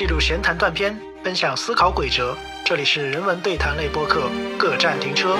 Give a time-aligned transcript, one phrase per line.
[0.00, 2.34] 记录闲谈断片，分享思考轨哲。
[2.64, 4.20] 这里是人文对谈类播客
[4.56, 5.34] 《各站停车》。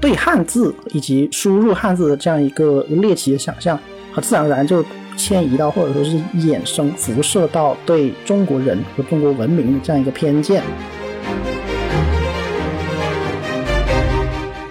[0.00, 3.78] 对汉字以及输入汉字的这样一个猎奇的想象，
[4.14, 4.82] 和自然而然就
[5.14, 10.62] 迁移到，或者说是衍生、辐射到对中国人和中国文明的这样一个偏见。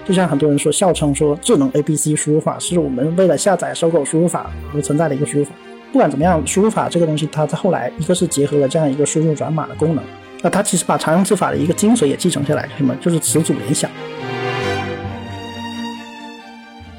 [0.04, 5.52] 就像很多人说，笑称说智能 A B C 输入法是我们为了下载搜狗输入法而存在的一个输入法。
[5.90, 10.04] 不管怎么样，输入法这个东西，它在后来一个是结合了这样一个输入转码的功能，
[10.42, 13.90] 那它其实把常用字法的一个精髓也继承下来，什么就是词组联想。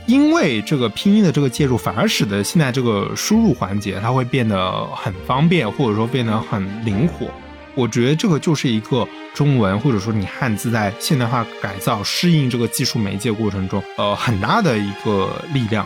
[0.07, 7.27] 因为这个拼音的这个介入，反而使得现在这个输入环节它会变得很方便，或者说变得很灵活。
[7.75, 15.85] 我觉得这个就是一个中文，或者说你汉字在现代化改造、适应这个技术媒介过程中，呃，很大的一个力量。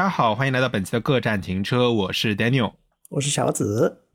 [0.00, 2.72] 大家好，欢迎来到本期的各站停车，我是 Daniel，
[3.10, 4.06] 我是小紫。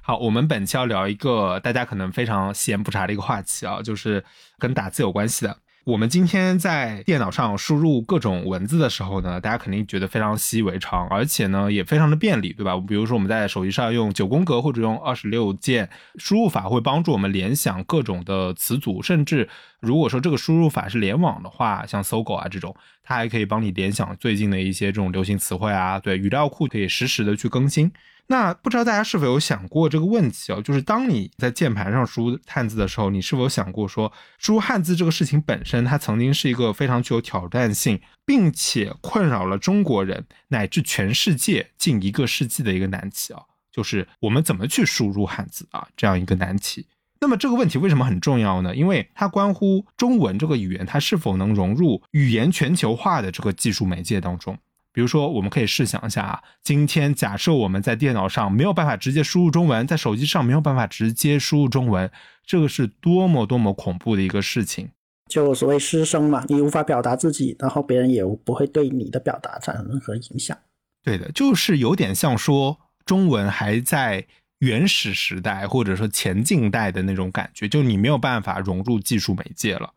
[0.00, 4.24] 好，我们本期要聊一个大家可能非常闲不查的一个话题啊，就是
[4.58, 5.58] 跟打字有关系的。
[5.84, 12.74] 我们今天在电脑上输入各种文字的时候呢，大家肯定觉得非常习以为常，而且呢也非常的便利，对吧？
[12.88, 19.46] 比如说我们在手机上用九宫格或者用二十六键输入法，会帮助我们联想各种的词组，甚至
[19.78, 27.92] 如果说这个输入法是联网的话，像搜狗啊这种，它还可以帮你联想最近的一些这种流行词汇啊，对，语料库可以实时的去更新。
[28.26, 30.60] 那不知道大家是否有想过这个问题啊？
[30.62, 43.42] 就是当你在键盘上输入汉字的时候，你是否想过说，输入汉字这个事情本身，它曾经是一个非常具有挑战性，并且困扰了中国人乃至全世界近一个世纪的一个难题啊？
[43.70, 45.86] 就是我们怎么去输入汉字啊？
[45.94, 46.86] 这样一个难题。
[47.20, 48.74] 那么这个问题为什么很重要呢？
[48.74, 54.58] 因为它关乎中文这个语言，它是否能融入语言全球化的这个技术媒介当中。
[54.94, 62.08] 比如说，我们可以试想一下啊，今天假设我们在电脑上没有办法直接输入中文，在手机上没有办法直接输入中文，
[62.46, 64.88] 这个是多么多么恐怖的一个事情。
[65.28, 70.56] 就所谓失声嘛，你无法表达自己，然后别人也不会对你的表达产生任何影响。
[71.02, 74.24] 对的，就是有点像说中文还在
[74.60, 79.92] 原始时代或者说前近代的那种感觉，就你没有办法融入技术媒介了。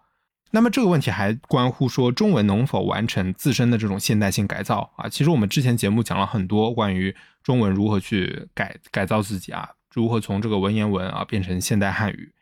[0.58, 5.08] 那么这个问题还关乎说中文能否完成自身的这种现代性改造啊？
[5.08, 12.34] 其实我们之前节目讲了很多关于中文如何去改改造自己啊，如何从这个文言文啊变成现代汉语。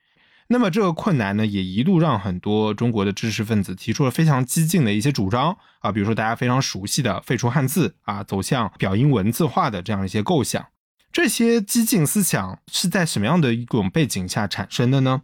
[0.47, 10.65] 那么这个困难呢，也一度让很多中国的知识分子提出了非常激进的一些主张啊，比如说大家非常熟悉的废除汉字啊，走向表音文字化的这样一些构想。
[11.11, 15.23] 这些激进思想是在什么样的一种背景下产生的呢？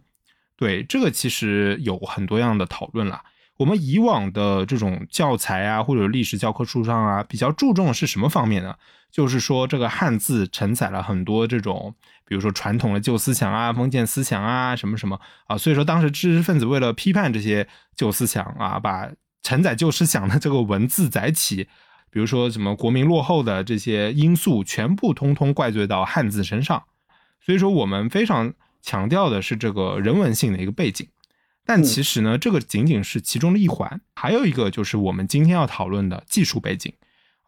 [0.62, 3.20] 对这个其实有很多样的讨论了。
[3.56, 8.76] 我们以往的这种教材啊，或者历史教科书上啊，比较注重的是什么方面呢？
[9.10, 11.92] 就是说这个汉字承载了很多这种，
[12.24, 15.58] 比如说传统的旧思想啊、封建思想啊，什么什么啊。
[15.58, 19.10] 所以说当时知识分子为了批判这些旧思想啊，把
[19.42, 21.66] 承载旧思想的这个文字载体，
[22.08, 26.84] 比如说什么国民落后的这些因素，全部通通怪罪到汉字身上。
[27.44, 28.54] 所以说我们非常。
[28.82, 31.06] 强调的是这个人文性的一个背景，
[31.64, 36.92] 但其实呢，这个仅仅是其中的一环，还有一个就是我们今天要讨论的技术背景。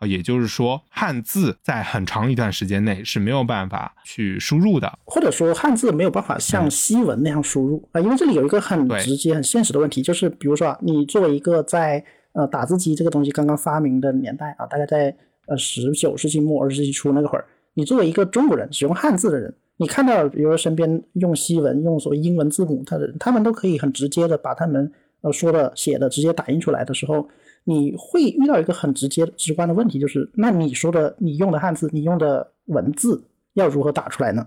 [0.01, 7.89] 啊，也就是说，汉字在很长一段时间内是没有办法去输入的，或者说汉字没有办法像西文那样输入。
[7.93, 15.17] 啊，因为这里有一个很直接、很现实的问题，就是比如说啊，你作为一个在呃打字机这个东西刚刚发明的年代啊，大概在
[15.47, 19.55] 呃十九世纪末二十世纪初那个会儿，你作为一个中国人使用汉字的人。
[19.77, 24.91] 你看到，比如说身边用西文、用所谓英文字母，他的他们都可以很直接的把他们
[25.23, 27.29] 呃说的、写的直接打印出来的时候，
[27.65, 34.47] 你会遇到一个很直接、直观的问题，就是那你说的、你用的汉字、你用的文字要如何打出来呢？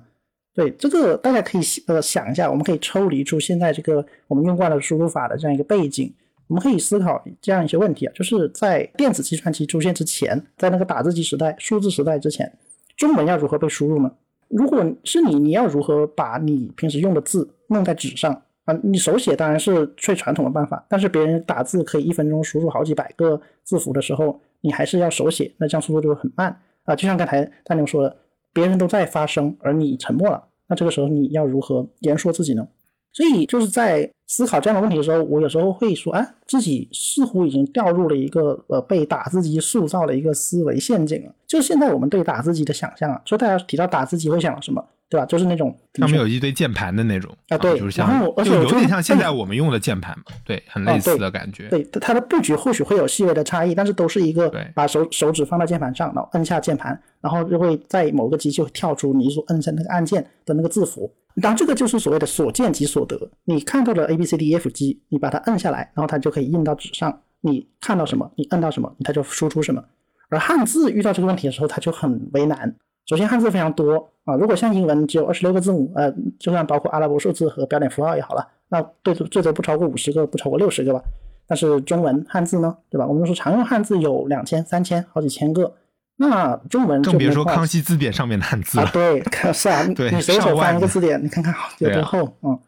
[0.53, 6.11] 对这个，大家可以呃想一下，我们可以抽离出现在这个我们用惯了输入法的这样一个背景，
[6.47, 12.51] 我们可以思考这样一些问题啊，就是在电子计算机出现之前，在那个打字机时代、数字时代之前，
[12.95, 14.11] 中文要如何被输入呢？
[14.49, 18.33] 如果是你，你要如何把你平时用的字弄在纸上
[18.65, 18.73] 啊？
[18.83, 26.95] 你手写当然是最传统的办法，但是别人打字可以一分钟输入好几百个字符的时候，你还是要手写，那这样速度就会很慢啊。
[26.95, 28.15] 就像刚才大牛说的，
[28.53, 32.67] 别人都在发声，而你沉默了，那这个时候你要如何言说自己呢？
[33.13, 41.33] 所以就是在思考这样的问题的时候，我有时候会说，哎，自己似乎已经掉入了一个呃被打字机塑造的一个思维陷阱了。
[41.47, 44.83] 就是现在我们对打字机的想象啊，说大家提到打字机会想到什么？
[45.09, 45.25] 对吧？
[45.25, 51.69] 就是那种上面有一堆键盘的那种啊，对，就是像，然后而且有点像现在我们用的键盘嘛，对，很类似的感觉。
[51.69, 61.11] 对，它的布局或许会有细微的差异，但是都是一个把手手指放到键盘上，然后摁下键盘，然后就会在某个机器会跳出你所摁下那个按键的那个字符。
[61.41, 63.29] 当然，这个就是所谓的所见即所得。
[63.45, 67.21] 你看到了 A B C D E F G，你把它摁下来，然后它就可以印到纸上。
[67.41, 69.83] 你看到什么，你摁到什么，它就输出什么。
[70.29, 72.75] 而汉字遇到这个问题的时候，它就很为难。
[73.07, 74.35] 首先，汉字非常多啊。
[74.35, 81.01] 如果像英文只有二十六个字母，呃，就算包括阿拉伯数字和标点符号也好了，那最多最多不超过五十个，不超过六十个吧。
[81.47, 83.07] 但是中文汉字呢，对吧？
[83.07, 85.73] 我们说常用汉字有两千、三千、好几千个，
[86.17, 88.89] 那中文更别说康熙字典上面的汉字了。
[88.91, 92.59] 对， 是啊， 你随手翻一个字典，你看看有多厚，嗯。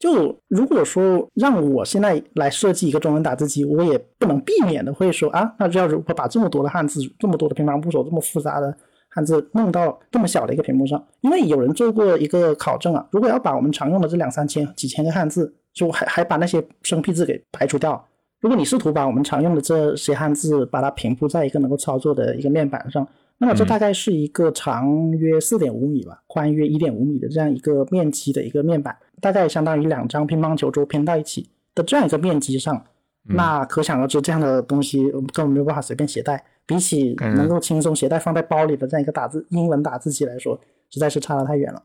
[0.00, 8.76] 就如果说让我现在来设计一个中文打字机，我也不能避免的会说啊，那就要如何把这么多的汉字、这么多的平板部首、这么复杂的。
[9.18, 18.06] 汉字弄到这么小的一个屏幕上，因为有人做过一个考证啊，如果要把我们常用的这两三千、几千个汉字，就还还把那些生僻字给排除掉，
[18.40, 23.04] 如果你试图把我们常用的这些汉字把它平铺在一个能够操作的一个面板上，
[23.38, 32.80] 那么这大概是一个长约四点五米吧，宽约一点五米的这样一个面积的一个面板，大概相当于两张乒乓球桌拼到一起的这样一个面积上，
[33.24, 36.44] 那可想而知，这样的东西根本没有办法随便携带。
[36.68, 40.60] 比起能够轻松携带放在包里的这样一个打字英文打字机来说，
[40.90, 41.82] 实在是差得太远了。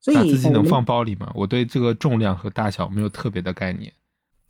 [0.00, 1.30] 所以打字机能放包里吗？
[1.34, 3.92] 我对这个重量和大小没有特别的概念。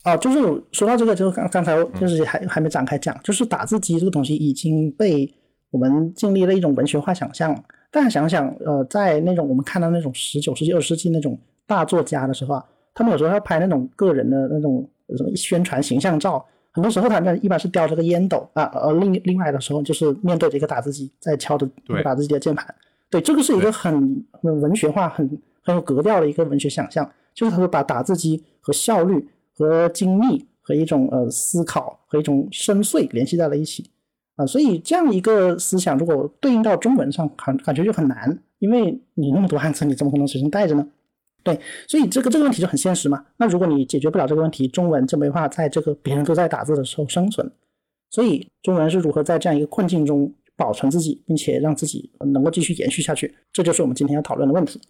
[0.04, 0.38] 哦，就是
[0.70, 5.28] 说到这个，就是刚刚才就是还还没展开讲，就是打字机这个东西已经被
[5.70, 7.52] 我们建立了一种文学化想象。
[7.90, 11.36] 大家想想，呃，在那种我们看到那种十九世纪、二十世纪那种
[11.66, 12.64] 大作家的时候啊，
[12.94, 16.44] 他们有时候要拍那种个人的那种什么宣传形象照。
[16.72, 21.68] 很多时候，他那一般是叼着个烟斗啊，而另另外的时候就是面对着一个打字机，在敲着
[22.02, 22.74] 打字机的键盘。
[23.10, 33.90] 对，这个是一个很很文学化、很很有格调的一个文学想象，就是他会把打字机和效率、和精密、和一种呃思考和一种深邃联系在了一起
[34.36, 34.46] 啊。
[34.46, 40.86] 所以这样一个思想，如果对应到中文上，感感觉就很难，因为你那么多汉字，你怎么可能随身带着呢？
[41.42, 41.58] 对，
[41.88, 43.24] 所以这个这个问题就很现实嘛。
[43.36, 47.50] 那如果你解决不了这个问题，中文就没法在这个别人都在打字的时候生存。
[48.10, 54.80] 所以中文是如何在这样一个困境中保存自己，并且让自己能够继续延续下去，这就是我们今天要讨论的问题。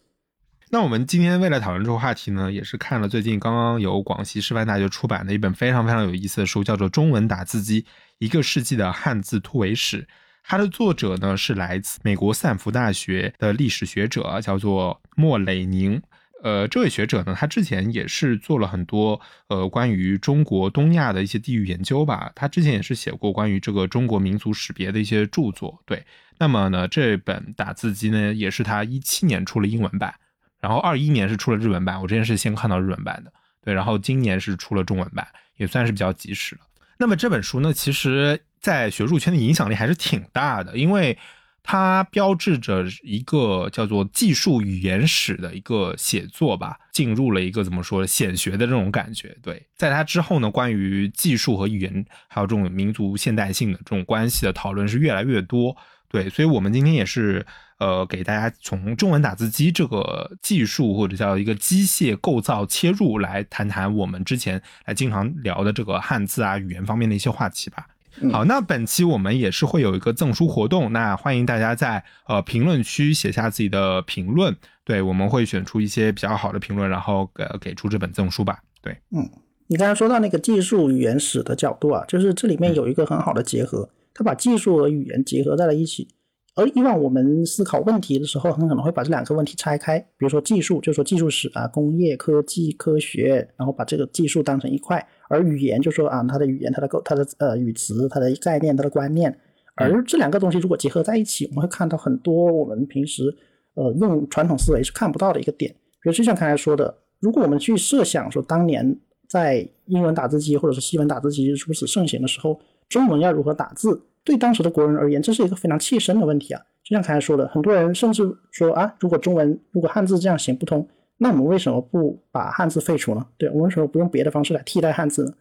[0.71, 7.85] 那我们今天为了讨论这个话题呢，也是看了最近刚刚由广西师范大学出版的一本非常非常有意思的书，叫做《中文打字机：
[8.19, 10.03] 一个世纪的汉字突围史》。
[10.43, 16.03] 它的作者呢是来自美国斯坦福大学的历史学者，叫做莫雷宁。
[16.43, 22.33] 呃，这位学者呢，他之前也是做了很多呃关于中国东亚的一些地域研究吧。
[22.35, 25.81] 他之前也是写过关于这个中国民族识别的一些著作。
[25.87, 26.05] 对，
[26.39, 30.13] 那么呢，这本打字机呢，也是他一七年出了英文版，
[30.61, 32.03] 然后二一年是出了日文版。
[32.03, 35.25] 我之前是先看到日文版的，对，然后今年是出了中文版，
[35.59, 36.63] 也算是比较及时了。
[36.99, 41.17] 那么这本书呢，其实在学术圈的影响力还是挺大的，因为。
[41.63, 49.37] 它标志着一个叫做技术语言史的一个写作吧，进入了一个怎么说显学的这种感觉。
[49.41, 55.77] 对，在它之后呢，关于技术和语言还有这种民族现代性的这种关系的讨论是越来越多。
[56.09, 57.47] 对，所以我们今天也是
[57.79, 67.87] 呃，给大家从中文打字机这个技术或者叫一个机械构造切入，来谈谈我们之前来经常聊的这个汉字啊语言方面的一些话题吧。
[68.31, 74.55] 好，那本期我们也是会有一个赠书活动，那欢迎大家在呃评论区写下自己的评论，
[74.85, 78.59] 对，我们会选出一些比较好的评论，然后给给出这本赠书吧。
[78.81, 79.29] 对，嗯，
[79.67, 86.09] 你刚才说到那个技术语言史的角度啊，就是这里面有一个很好的结合，它把技术和语言结合在了一起。
[86.55, 94.99] 而以往我们思考问题的时候，很可能会把这两个问题拆开，比如说技术，就说技术史啊，工业、科技、科学，然后把这个技术当成一块；
[95.31, 99.35] 而语言就说啊，它的语言、它的构、它的呃语词、它的概念、它的观念。
[99.77, 103.35] 而这两个东西如果结合在一起，我们会看到很多我们平时
[103.75, 105.73] 呃用传统思维是看不到的一个点。
[106.03, 108.95] 比如就像刚才说的，如果我们去设想说当年
[109.27, 114.03] 在英文打字机或者是西文打字机如此盛行的时候，中文要如何打字？
[114.25, 116.63] 对当时的国人而言，这是一个非常切身的问题啊！
[116.85, 120.87] 就像刚才说的，很多人甚至说啊，如果中文如果汉字这样行不通，
[121.19, 123.27] 那我们为什么不把汉字废除呢？
[123.37, 125.33] 对我们为什么不用别的方式来替代汉字呢？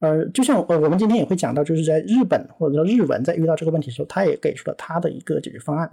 [0.00, 5.90] 呃，就像呃，我们今天也会讲到，就是在日本或者说日文在遇到这个问题的时候，他也给出了他的一个解决方案。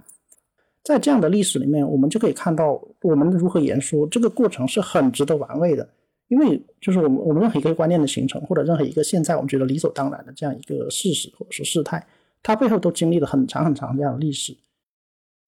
[0.82, 5.88] 在这样的历史里面，我们就可以看到我们如何言说这个过程是很值得玩味的，
[6.28, 12.06] 因为就是我们我们任何一个观念的形成，或者任何一个现在我们觉得理所当然的这样一个事实或者说事态，
[12.44, 14.54] 它背后都经历了很长很长这样的历史。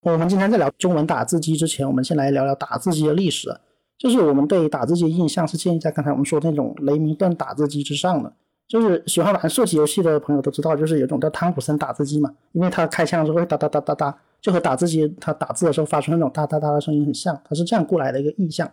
[0.00, 3.54] 我们今天在聊中文打字机之前，我们先来聊聊打字机的历史。
[3.98, 8.32] 就是我们对打字机的印象是建立在刚才我们说那种雷明顿打字机之上的。
[8.66, 18.68] 就是喜欢玩射击游戏的朋友都知道，就是有种叫汤普森打字机嘛，因为它开枪的时候会哒哒哒哒哒，就和打字机它打字的时候发出那种哒哒哒的声音很像，它是这样过来的一个意象。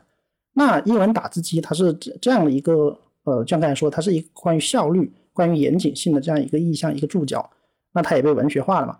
[0.53, 7.49] 那英文打字机它是这样的一个，呃，像刚才说，它是一关于效率、关于严谨性的这样一个意象、一个注脚。
[7.93, 8.97] 那它也被文学化了嘛？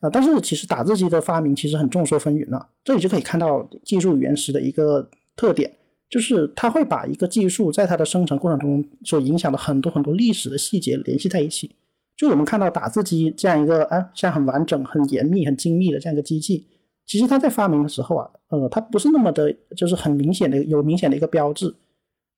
[0.00, 2.68] 呃，但是其实打字机的发明其实很众说纷纭了。
[2.82, 5.70] 这里就可以看到技术原始的一个特点，
[6.08, 11.76] 就是它会把一个技术在它的生成过程中所影响的很多很多历史的细节联系在一起。
[12.16, 16.66] 就我们看到打字机这样一个，哎，像很完整、很严密、很精密的这样一个机器。
[17.06, 21.74] 其实它在发明的时候啊，呃，它不是那么的，就是很明显的有明显的一个标志。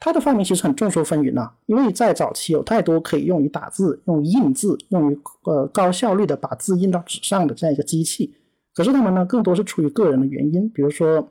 [0.05, 8.35] 它的发明其实很众说纷纭呐，因为在早期有太多可以用于打字、用印字、用于呃高效率的把字印到纸上的这样一个机器。
[8.75, 10.69] 可是他们呢，更多是出于个人的原因。
[10.71, 11.29] 比如说，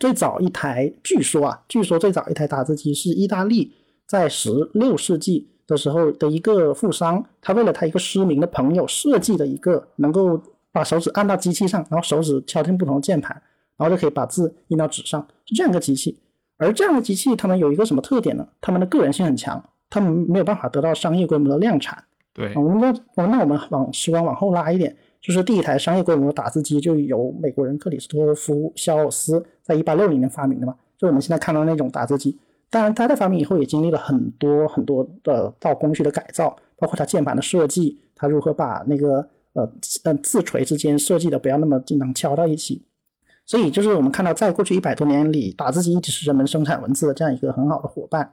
[0.00, 3.72] 最早一台，据说啊，据说最早一台打字机是意大利
[4.08, 10.42] 在十六世纪的时候的一个富商，他为了他一个失明的朋友设计的一个能够。
[10.74, 13.30] 把手指按到机器上，然后手指敲进不同的键盘，
[13.76, 16.18] 然后就可以把字印到纸上，是这样一个机器。
[16.62, 18.46] 而这样的机器，它们有一个什么特点呢？
[18.60, 22.02] 它们的个人性很强，它们没有办法得到商业规模的量产。
[22.32, 22.78] 对，我们
[23.16, 32.38] 那那我们往时光往后拉一点，就是第一台商业规模的打字机就由美国人克里斯托夫肖尔斯在一八六零年发明的嘛，就我们现在看到那种打字机。
[32.70, 39.28] 当然，它在发明以后也经历了很多很多的到工序的改造，包括它键盘的设计，它如何把那个。
[39.54, 39.70] 呃，
[40.04, 42.82] 嗯，字锤之间设计的不要那么经常敲到一起，
[43.44, 48.32] 所以就是我们看到，在过去一百多年里，打字机一直是人们生产文字的这样一个很好的伙伴。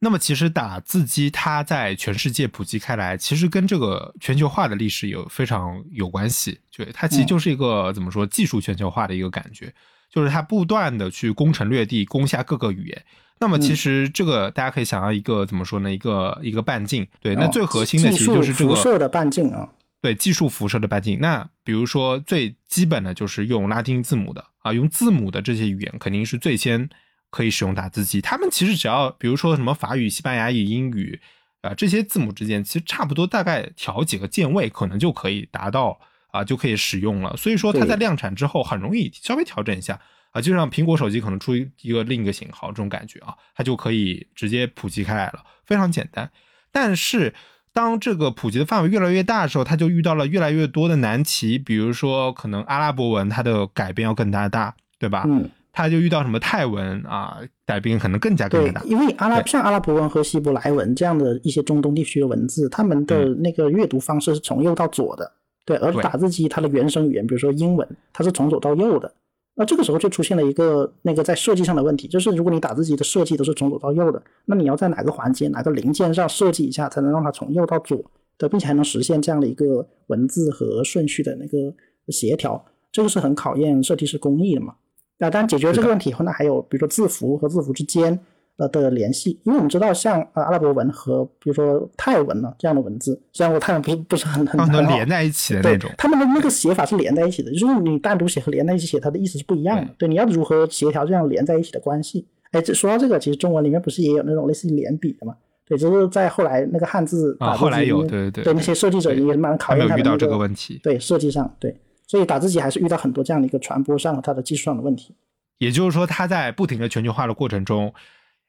[0.00, 6.60] 那么，其实打字机它在全世界普及开来，其实跟这个全球化的历史有非常有关系。
[6.76, 9.74] 对，它其实就是一个怎么说技术全球化的一个感觉，
[10.12, 13.04] 就是它不断的去攻城略地，攻下各个语言。
[13.40, 15.92] 那么，其实这个大家可以想到一个怎么说呢？
[15.92, 17.06] 一个一个半径。
[17.20, 19.68] 对，那最核心的其实就是这个辐射的半径啊。
[20.00, 26.88] 对技术辐射的半径，那比如说最基本的就是用拉丁字母的啊，用字母的这些语言肯定是最先
[27.30, 28.20] 可以使用打字机。
[28.20, 31.20] 他们其实只要比如说什么法语、西班牙语、英语
[31.62, 35.98] 啊这些字母之间，其实差不多大概调几个键位，可能就可以达到
[36.30, 37.36] 啊就可以使用了。
[37.36, 40.00] 所以说它在量产之后很容易稍微调整一下
[40.30, 46.30] 啊，就像苹果手机可能出一个另一个型号这种感觉啊，它就可以直接普及开来了，非常简单。
[46.70, 47.34] 但是。
[47.72, 55.24] 当这个普及的范围越来越大的时候，他就遇到了越来越多的难题，比如说可能阿拉伯文它的改变要更加大，对吧？
[55.26, 58.82] 嗯，他就遇到什么泰文啊，改变可能更加更加大。
[58.84, 65.30] 因为阿拉像阿拉伯文和希伯来文这样的一些中东地区的文字，他们的那个阅读方式是从右到左的，
[65.64, 69.12] 对，而打字机它的原生语言，比如说英文，它是从左到右的。
[69.58, 77.98] 那这个时候就出现了一个那个在设计上的问题，就是如果你打字机的设计都是从左到右的，那你要在哪个环节、哪个零件上设计一下，才能让它从右到左
[78.38, 81.74] 的，并且还能实现这样的一个文字和顺序的那个
[82.12, 84.74] 协调，这个是很考验设计师工艺的嘛？
[85.18, 88.18] 那当然解决这个问题以后，那还有比如说字符和字符之间。
[88.58, 99.94] 呃的联系，因为我们知道，像呃阿拉伯文和比如说泰文呢这样的文字，虽然我泰文不不是很很很好，连在一起的那种，他们的那个写法是连在一起的，就是你单独写和连在一起写，它的意思是不一样的。
[99.96, 102.26] 对，你要如何协调这样连在一起的关系？
[102.50, 105.36] 哎，这说到这个，其实中文里面不是也有那种类似于连笔的嘛？
[105.64, 115.14] 对，就是在后来那个汉字啊，后来有，对对对，对那些设计者也蛮考验他们遇到这个问题，对设计上，对，所以打字机还是遇到很多这样的一个传播上和它的技术上的问题。
[115.58, 117.92] 也就是说，它在不停的全球化的过程中。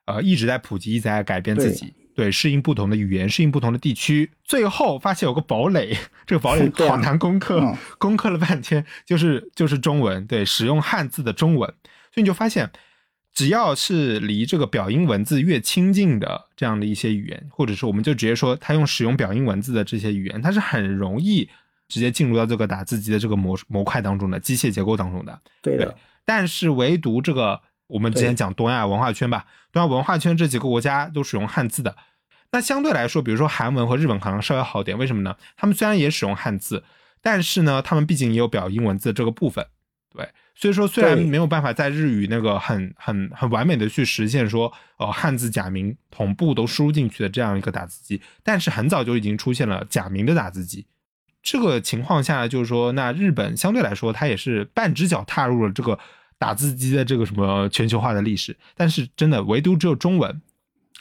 [0.10, 11.70] 呃，一直在普及，一直在改变自己，对，适应不同的语言，适应不同的地区，最后发现有个堡垒，这个堡垒 好难攻克，攻克了半天，就是就是中文，对，使用汉字的中文，
[12.12, 12.72] 所以你就发现，
[13.34, 21.48] 只要是离这个表音文字越亲近的这样的一些语言，或者是我们就直接说，它用使用表音文字的这些语言，它是很容易
[21.88, 27.62] 直接进入到这个打字机的这个模模块当中的机械结构当中的，对的，但是唯独这个。
[27.90, 31.96] 我们之前讲东亚文化圈吧，东亚文化圈这几个国家都使用汉字的。
[32.52, 35.36] 那相对来说，比如说韩文和日本可能稍微好点，为什么呢？
[35.58, 36.84] 他们虽然也使用汉字，
[37.22, 39.66] 但是呢，他们毕竟也有表音文字这个部分，
[40.14, 40.30] 对。
[40.56, 50.86] 所以说，虽然没有办法在日语那个很很很完美的去实现说，呃，汉字假名同步都输入进去的这样一个打字机，但是很早就已经出现了假名的打字机。
[51.42, 55.98] 这个情况下，就是说，那日本相对来说，它也是半只脚踏入了这个。
[56.40, 60.42] 打字机的这个什么全球化的历史，但是真的唯独只有中文。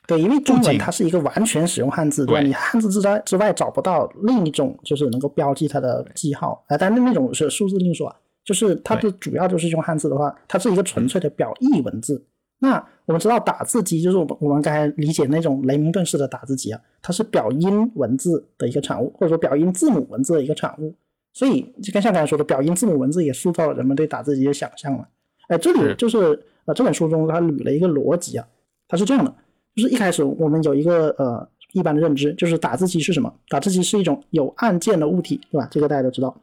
[0.06, 2.40] 对，因为中文它是一个完全使用汉字，对吧？
[2.40, 12.24] 你汉字之外之外找不到另一种就是能够标记它的记号啊，但是那种是数字另说，就是它的主要就是用汉字的话，它是一个纯粹的表意文字。
[12.60, 20.94] 那我们知道打字机就是我们我们刚才理解那种雷明顿式的打字机啊，它是表音文字的一个产物，或者说表音字母文字的一个产物。
[21.34, 25.06] 所以就跟像刚才说的，表音字母文字也塑造了人们对打字机的想象了。
[25.48, 28.46] 哎，这里就是呃这本书中他捋了一个逻辑啊，
[28.86, 29.34] 它是这样的。
[29.74, 33.32] 就是一开始我们有一个呃一般的认知，就是打字机是什么？
[33.48, 35.68] 打字机是一种有按键的物体，对吧？
[35.70, 36.36] 这个大家都知道。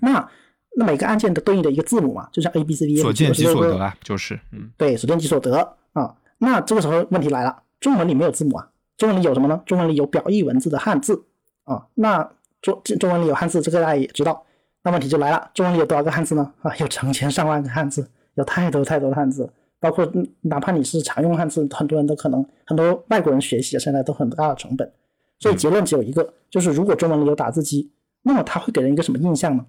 [0.00, 0.28] 那
[0.76, 2.96] 那每个按键都对应的一个字母嘛，就像 A B C D。
[2.96, 5.56] 所见即所得啊，就是嗯，对，所见即所得
[5.92, 6.14] 啊。
[6.38, 9.60] 那这个时候问题来了，中文里没有字母啊，中文里有什么呢？
[9.66, 11.24] 中文里有表意文字的汉字
[11.64, 11.86] 啊。
[11.94, 12.30] 那
[12.62, 14.44] 中中文里有汉字，这个大家也知道。
[14.82, 16.52] 那问题就来了，中文里有多少个汉字呢？
[16.62, 19.50] 啊，有成千上万个汉字，有太多太多的汉字。
[19.82, 20.06] 包括
[20.42, 24.92] 哪怕你是常用汉字，很多人都可能很多外国人学习现在都很大的成本，
[25.38, 29.64] 所以结论只有一个，就是如果中文里有打字机，那么它会给人一个什么印象呢？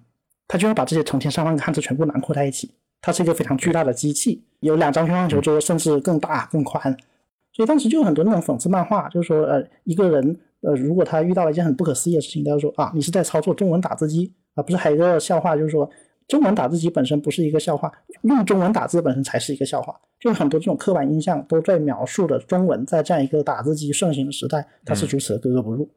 [0.46, 6.94] 它就要把这些成千上万个汉字全部囊括在一起，它是一个非常巨大的机器，有两张乒乓球桌，甚至更大更宽。
[7.54, 15.88] 所以当时就有很多那种讽刺漫画，就是说呃一个人呃如果他遇到了一件很不可思议的事情，他就说啊你是在操作中文打字机啊，不是还有一个笑话就是说。
[16.32, 19.94] 中文打字机本身不是一个笑话，用中文打字本身才是一个笑话。
[20.18, 25.90] 就是很多这种刻板印象都在描述的中文在这样一个打字机盛行的时代，它是如此的格格不入。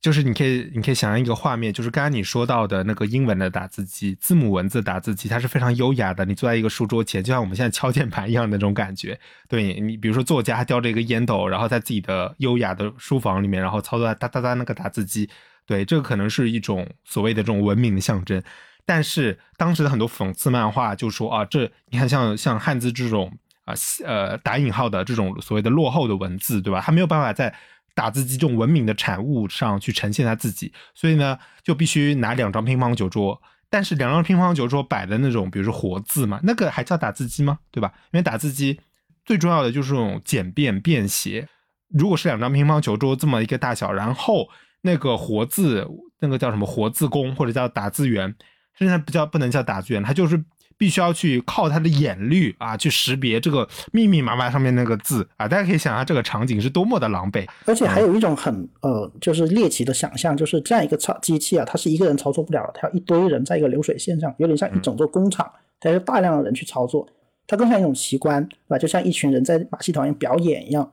[0.00, 6.24] 就是你可以，你可以想象一个画面，就是刚刚你说到的那个英文的打字机，字母文字打字机，它是非常优雅的。
[6.24, 9.20] 你坐在一个书桌前，就像我们现在敲键盘一样的那种感觉。
[9.46, 15.28] 对你，比如说作家叼着一个烟斗，然后在自己的优雅的书房里面，然后操作哒哒哒那个打字机。
[15.66, 18.40] 对，这个可能是一种所谓的这种文明的象征。
[18.86, 23.74] 但是当时的很多讽刺漫画就说啊，这你看像像汉字这种啊
[24.04, 26.80] 呃打引号的这种所谓的落后的文字，对吧？
[26.80, 27.52] 它没有办法在
[27.94, 33.42] 打字机这种文明的产物上去呈现它自己，所以呢，就必须拿两张乒乓球桌。
[33.68, 37.58] 但是两张乒乓球桌摆的那种，比如说活字嘛，那个还叫打字机吗？
[37.72, 37.92] 对吧？
[38.12, 38.78] 因为打字机
[39.24, 41.48] 最重要的就是这种简便便携。
[41.88, 44.48] 如果是两张乒乓球桌这么一个大小，然后
[44.82, 45.88] 那个活字，
[46.20, 48.32] 那个叫什么活字工或者叫打字员。
[48.78, 50.42] 现在不叫不能叫打字员，他就是
[50.78, 55.48] 必须要去靠他的眼力啊，去识别这个密密麻麻上面那个字啊。
[55.48, 57.48] 大家可以想象这个场景是多么的狼狈。
[57.64, 67.08] 而且还有一种很呃，就是猎奇的想象，就是这样一个操机器啊，它是一个人操作不了，它要一堆人在一个流水线上，有点像一整座工厂，它要大量的人去操作，
[67.46, 68.76] 它更像一种奇观，对吧？
[68.76, 70.92] 就像一群人在马戏团表演一样。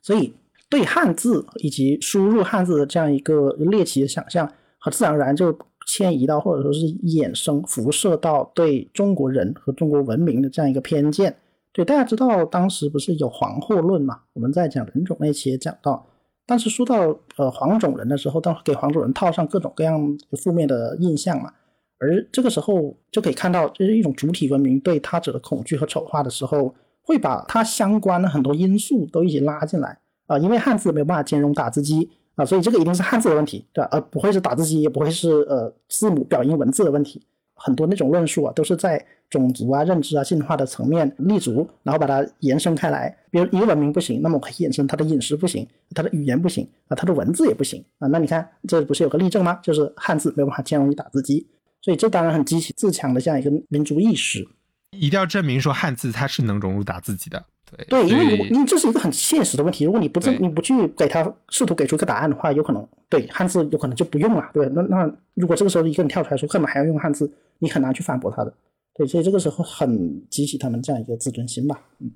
[0.00, 0.32] 所以
[0.70, 5.54] 对汉字以及输入汉字的这样一个猎奇的想象，和自然而然就。
[5.86, 11.36] 迁移到或者说是衍生辐射到对中国人和中国文明的这样一个偏见。
[11.72, 14.20] 对，大家知道当时不是有黄祸论嘛？
[14.34, 16.06] 我们在讲人种那期也讲到，
[16.46, 21.50] 当时说到呃黄种人的时候，当给黄种人套上各种各样负面的印象嘛。
[21.98, 32.10] 而这个时候就可以看到，就是一种主体文明对他者的恐惧和丑化的时候，会把它相关的很多因素都一起拉进来啊，因为汉字没有办法兼容打字机。
[32.34, 33.88] 啊，所以这个一定是汉字的问题，对吧？
[33.92, 37.22] 而不会是打字机，也不会是呃字母表音文字的问题。
[37.54, 43.16] 很多那种论述啊，都是在种族啊、认知啊、进化的层面立足，然后把它延伸开来。
[43.30, 45.64] 比如一个文明不行，那么我可以延伸它的饮食不行，
[45.94, 48.08] 它的语言不行啊，它的文字也不行啊。
[48.08, 49.60] 那你看，这不是有个例证吗？
[49.62, 51.46] 就是汉字没有办法兼容于打字机，
[51.80, 54.44] 所以这当然很激起自强的这样一个民族意识。
[54.92, 57.44] 一定要证明说汉字它是能融入打字机的。
[57.88, 59.84] 对，因为你这是一个很现实的问题。
[59.84, 64.50] 如果你不证你不去给他试图给出一个答案的话，有可能对汉字有可能就不用了。
[64.52, 68.52] 对，那那如果这个时候一个人跳出来说干嘛还要用汉字，你很难去反驳他的。
[68.94, 71.80] 对，所以这个时候很激起他们这样一个自尊心吧。
[71.98, 72.10] 嗯。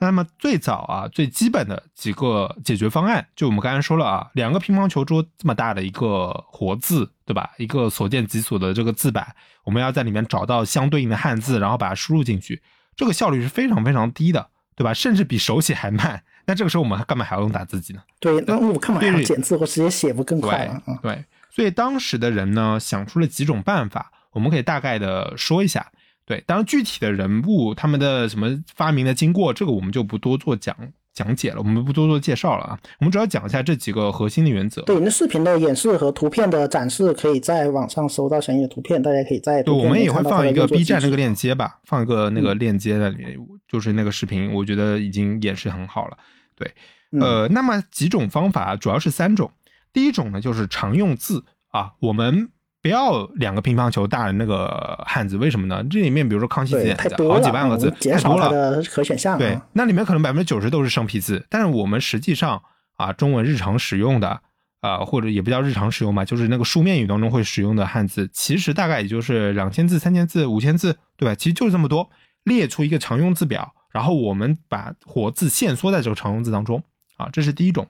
[0.00, 7.50] 那么最早啊，最基本的几个解决方案，就我们刚才说了啊，两个乒乓球桌这么大的一个活字，对吧？
[7.58, 12.62] 一个所见即所的这个字板，我们要在里面找到相对应的汉字，然后把它输入进去，
[12.96, 14.94] 这个效率是非常非常低的，对吧？
[14.94, 16.22] 甚至比手写还慢。
[16.46, 18.00] 那这个时候我们干嘛还要用打字机呢？
[18.18, 20.98] 对，那我干嘛还要剪字或直接写不更快吗？
[21.02, 25.92] 对，所以当时的人呢，想出了几种办法，我们可以大概的说一下。
[26.30, 30.76] 对，当然具体的人物他们的什么发明的经过，这个我们就不多做讲
[31.12, 32.78] 讲解了，我们不多做介绍了啊。
[33.00, 34.80] 我们主要讲一下这几个核心的原则。
[34.82, 39.60] 对，那视频的演示和图片的展示，可以在网上搜到相应的图片，大家可以在。
[39.64, 46.16] 对，我们也会放一个 B 站那个链接吧，放一个那个链接在里面，就是那个视频，我觉得已经演示很好了。
[46.54, 46.72] 对，
[47.20, 49.50] 呃，那么几种方法主要是三种。
[49.92, 52.50] 第一种呢就是常用字啊，我们
[52.82, 55.84] 不要两个乒乓球大的那个汉字，为什么呢？
[55.90, 56.96] 这里面比如说康熙字典
[57.28, 59.36] 好几万个字，减少了可选项。
[59.36, 62.62] 对，那里面可能百分之九十都是生僻字，但是我们实际上
[62.96, 64.40] 啊，中文日常使用的
[64.80, 71.34] 啊，或者也不叫日常使用吧，就是那个书面语当中会使用的汉字，其实大概也就是两千字、三千字、五千字，对吧？
[71.34, 72.08] 其实就是这么多，
[72.44, 76.82] 列出一个常用字表，然后我们把活字限缩在这个常用字当中
[77.18, 77.86] 啊，这是第一种。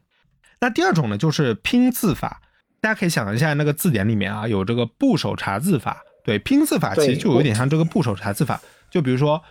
[0.60, 2.42] 那第二种呢，就是拼字法。
[2.80, 6.02] 大家可以想一下，那个字典里面啊，有这个部首查字法。
[6.24, 8.60] 对，拼字法其实就有点像这个部首查字法。
[8.90, 9.42] 就比如说，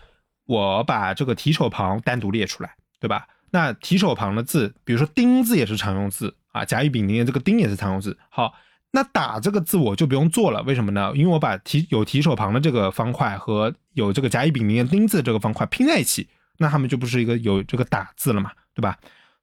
[0.45, 3.27] 我把这个提手旁单独列出来，对吧？
[3.51, 8.15] 那提手旁的字，比如说“丁”字也是常用字啊，甲乙丙丁的这个“丁”也是常用字。
[8.29, 8.53] 好，
[8.91, 11.11] 那打这个字我就不用做了，为什么呢？
[11.15, 18.95] 因为我把提有提手旁的这个方块和有这个甲乙丙丁的“丁”字这个方块拼在一起，那他们就不是一个有这个打字了嘛，对吧？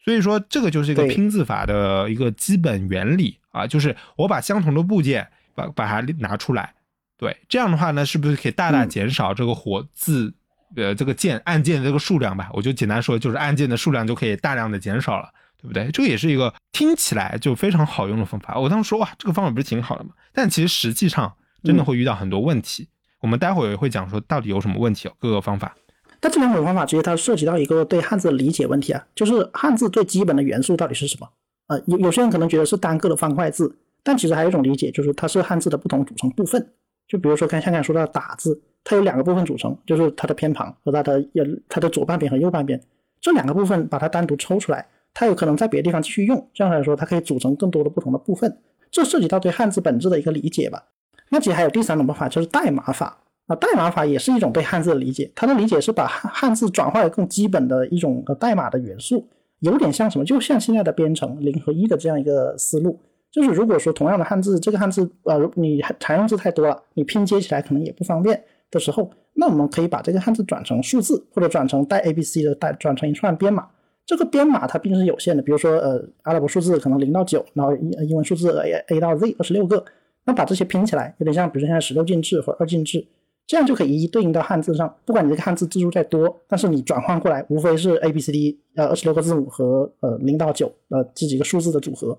[0.07, 6.73] 所以说，这个就是一个拼字法的一个基本原理啊，就是我把相同的部件把把它拿出来，
[7.19, 10.33] 对，这样的话呢，是不是可以大大减少这个火字
[10.77, 12.49] 呃这个键按键的这个数量吧？
[12.53, 15.29] 我就简单说，就是按键的数量就可以大量的减少了，
[15.61, 15.90] 对不对？
[15.90, 18.57] 这个也是一个听起来就非常好用的方法。
[18.57, 20.11] 我当时说哇，这个方法不是挺好的吗？
[20.33, 22.88] 但其实实际上真的会遇到很多问题。
[23.19, 25.75] 我们待会儿也会讲说到底有什么问题哦，各个方法。
[26.20, 31.29] 但这两种方法其实它涉及到一个对汉字的理解问题啊，就是汉字最基本的元素到底是什么？
[31.68, 36.64] 呃，有有些人可能觉得是单个的方块字，但其实还有一种理解，就是它是汉字的不同组成部分。
[37.09, 42.81] 就比如说看像刚才说到打字，它有两个部分组成，就是它的偏旁和它的呃它的左半边和右半边
[43.20, 46.48] 这两个部分，把它单独抽出来，它有可能在别的地方继续用。
[46.55, 48.59] 这样来说，它可以组成更多的不同的部分。
[48.90, 50.85] 这涉及到对汉字本质的一个理解吧。
[51.31, 53.18] 那其实还有第三种方法，就是代码法。
[53.46, 59.24] 啊，代码法也是一种对汉字的理解，它的理解是把汉字转化为更基本的一种代码的元素，
[59.61, 60.24] 有点像什么？
[60.24, 62.98] 就像现在的编程零和一的这样一个思路。
[63.30, 73.68] 就是如果说同样的汉字，这个汉字呃你常用字太多了，你拼接起来可能也不方便的时候，那我们可以把这个汉字转成数字，或者转成带 A B C 的带转成一串编码。
[74.04, 79.85] 这个编码它毕竟是有限的，比如说呃阿拉伯数字可能零到九，然后英英文数字 A A 到 Z 二十六个，
[80.24, 83.06] 那把这些拼起来，有点像比如说现在十六进制或者二进制。
[83.46, 92.18] 这样就可以一一对应到汉字上，不管你这个汉字字数再多，但是你转换过来无非是 A B C D 呃二十六个字母和呃零到九呃这几个数字的组合，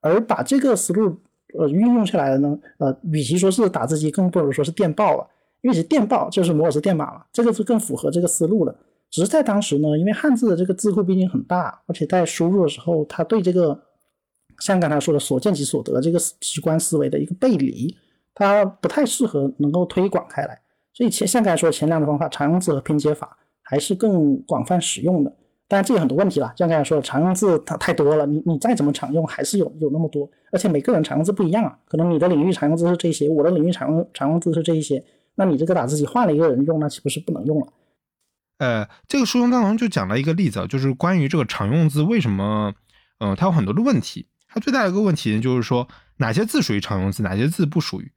[0.00, 1.16] 而把这个思路
[1.58, 5.26] 呃运用下来了呢，呃与其说是打字机，更不如说是电报了，
[5.62, 8.76] 因为其实电报就是摩尔斯电码嘛，这个是更符合这个思路了。
[9.08, 13.80] 只是在当时呢，因为汉字的这个字库毕竟很大，而且在输入的时候，它对这个
[14.58, 17.96] 像刚才说的所见即所得这个直观思维的一个背离，
[18.34, 20.60] 它不太适合能够推广开来。
[20.96, 25.30] 所以前像刚才说前两种方法，常用字和拼接法还是更广泛使用的。
[25.68, 35.04] 当然这有很多问题了，像刚才说的，常用字它太多了，你你再怎么常用，还是有有那么多，而且每个人常用字不一样啊，可能你的领域常用字是这些，我的领域常用常用字是这一些，
[35.34, 37.66] 那你这个打字机换了一个人用，那岂不是不能用了？
[38.56, 42.72] 呃，这个书中当中就讲了一个例子，就是关于这个常用字为什么，
[43.18, 44.26] 嗯，它有很多的问题。
[44.48, 48.10] 它最大的一个问题就是说，哪些字属于常用字，哪些字不属于？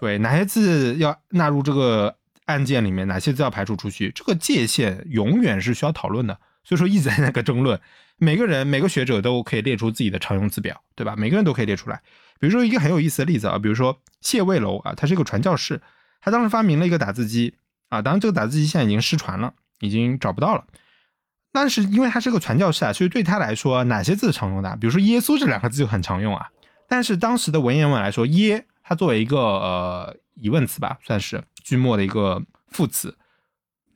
[0.00, 2.16] 对，哪些字要纳入这个？
[2.46, 4.10] 案件里面哪些字要排除出去？
[4.14, 7.80] 这个界限永远是需要讨论的，所以说一直在那个争论。
[8.16, 11.14] 每个人每个学者都可以列出自己的常用字表，对吧？
[11.16, 12.00] 每个人都可以列出来。
[12.38, 15.80] 比如说一个很有意思的例子啊，比如说谢卫楼啊，他是一个传教士，
[16.20, 17.54] 他当时发明了一个打字机
[17.88, 20.64] 啊，当然这个打字机现在已经失传了，已经找不到了。
[21.52, 24.76] 但是因为他是个传教士啊，所以对他来说哪些字常用的？
[24.76, 26.48] 比如说耶稣这两个字就很常用啊。
[26.88, 31.42] 但是当时的文言文来说，耶它作为一个呃疑问词吧，算是。
[31.62, 33.16] 句末的一个副词，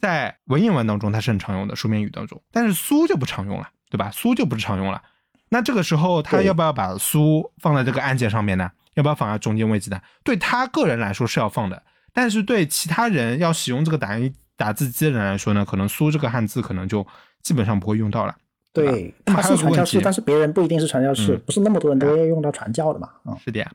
[0.01, 4.11] 在文言文当中它是很常用的，书面语当中，但是苏就不常用了，对吧？
[4.11, 5.03] 苏就不是常用了。
[5.51, 8.71] 那这个时候他要不要把苏放在这个按键上面呢？
[8.95, 10.01] 要不要放在中间位置呢？
[10.25, 11.83] 对他个人来说是要放的，
[12.15, 17.07] 但是对其他人要使用这个打印打字机的人来说呢，可能苏这个汉字可能就
[17.43, 18.35] 基本上不会用到了。
[18.73, 23.11] 对，他是传教士，但是别人不一定是传教士，不是那么多人都要用到传教的嘛？
[23.25, 23.67] 嗯，是的。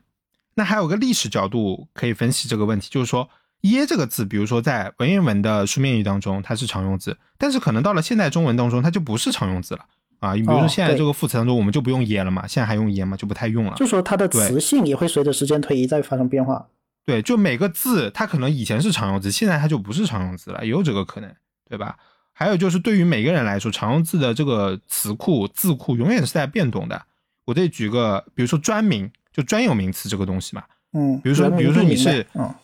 [0.54, 3.28] 那还有个历史角度可以分析这个问题，就是说。
[3.64, 9.86] 耶这个字，比如说在文言文的书面语当中，它是常用字，但是可能到了现代中文当中，它就不是常用字了
[10.18, 10.34] 啊。
[10.34, 13.72] 你比如说现在这个副词当中，我们就不用耶了嘛，现在还用耶嘛，就不太用了。
[13.76, 16.68] 就说它的词性也会随着时间推移再发生变化。
[17.06, 21.34] 对，就每个字它可能以前是常用字，现在它就不是常用字了，也有这个可能，
[21.66, 21.96] 对吧？
[22.34, 27.02] 还有就是对于每个人来说，常用字的这个词库字库永远是在变动的。
[27.46, 32.54] 我这举个，比如说专名，就专有名词这个东西嘛，嗯，比如说，比如说你是，嗯。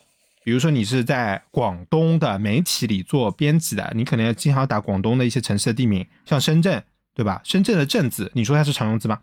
[0.43, 6.83] 比如说你是在广东的媒体里做编辑的，你可能要经常打广东的一些城市的地名，像深圳，
[7.15, 7.43] 对吧？
[7.45, 9.21] 深圳的“镇”字，你说它是常用字吗？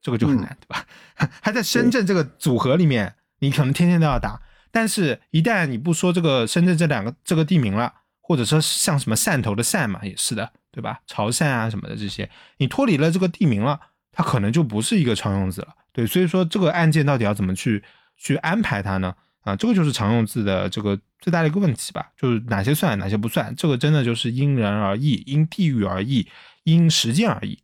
[0.00, 0.86] 这个就很难，对吧？
[1.42, 4.40] 还在深圳这个组合里面，你可能天天都要打，
[4.72, 10.98] 但是一旦你不说这个深圳这两个这个地名了，或者说像什么汕头的汕嘛，也是的，对吧？
[11.06, 13.78] 潮汕啊什么的这些，你脱离了这个地名了，
[14.14, 15.68] 它可能就不是一个常用字了。
[15.92, 17.82] 对，所以说这个案件到底要怎么去
[18.16, 19.14] 去安排它呢？
[19.42, 26.26] 啊，这个就是常用字的这个最大的一个问题吧，就是哪些算，哪些不算，这个真的就是因人而异，因地域而异，
[26.62, 27.58] 因时间而异，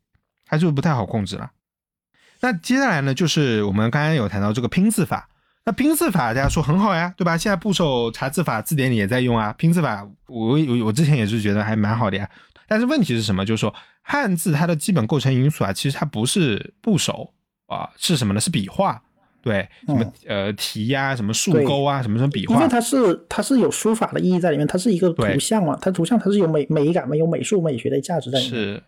[0.44, 1.52] 它就不太好控制了。
[2.40, 5.28] 那接下来呢，就是我们刚刚有谈到这个拼字法。
[5.64, 7.36] 那拼字法大家说很好呀，对吧？
[7.36, 9.54] 现在部首查字法字典里也在用啊。
[9.58, 12.28] 拼字法，我我我之前也是觉得还蛮好的呀。
[12.70, 13.44] 但是问题是什么？
[13.44, 17.32] 就是说汉字它的基本构成因素啊，其实它不是部首
[17.66, 18.38] 啊，是什么呢？
[18.38, 19.02] 是笔画。
[19.42, 28.54] 对，什么呃提呀，什么竖钩啊，什么什么笔画，因为它是它是有书法的意义在里面，它是一个图像嘛，它图像它是有美美感嘛，有美术美学的价值在里面。
[28.54, 28.82] 是，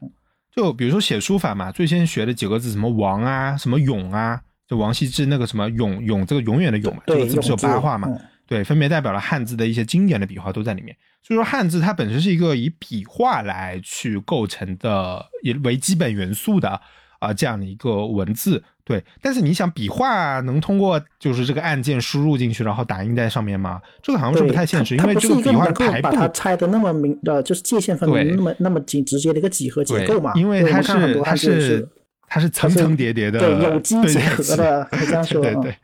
[0.55, 8.09] 就比如说写书法嘛，最先学的几个字，什么王啊，什么永啊，就王羲之那个什么永永这个永远的永嘛，这个字不是有八画嘛？
[8.52, 10.94] 对，分别代表了汉字的一些经典的笔画都在里面。
[11.22, 16.78] 所以说汉字它本身是一个以笔画来去构成的，也为基本元素的
[17.18, 18.62] 啊这样的一个文字。
[18.84, 23.80] 对，但是你想笔画能通过就是这个按键输入进去，然后打印在上面吗？
[24.02, 30.32] 这个好像是不太现实，因为这个笔画排把它拆的那么明呃，就是界限分明那么那么紧直接的一个几何结构嘛。
[30.34, 31.88] 因为它是它是
[32.26, 35.40] 它是层层叠叠的，对有机结合的， 这样说。
[35.40, 35.76] 对对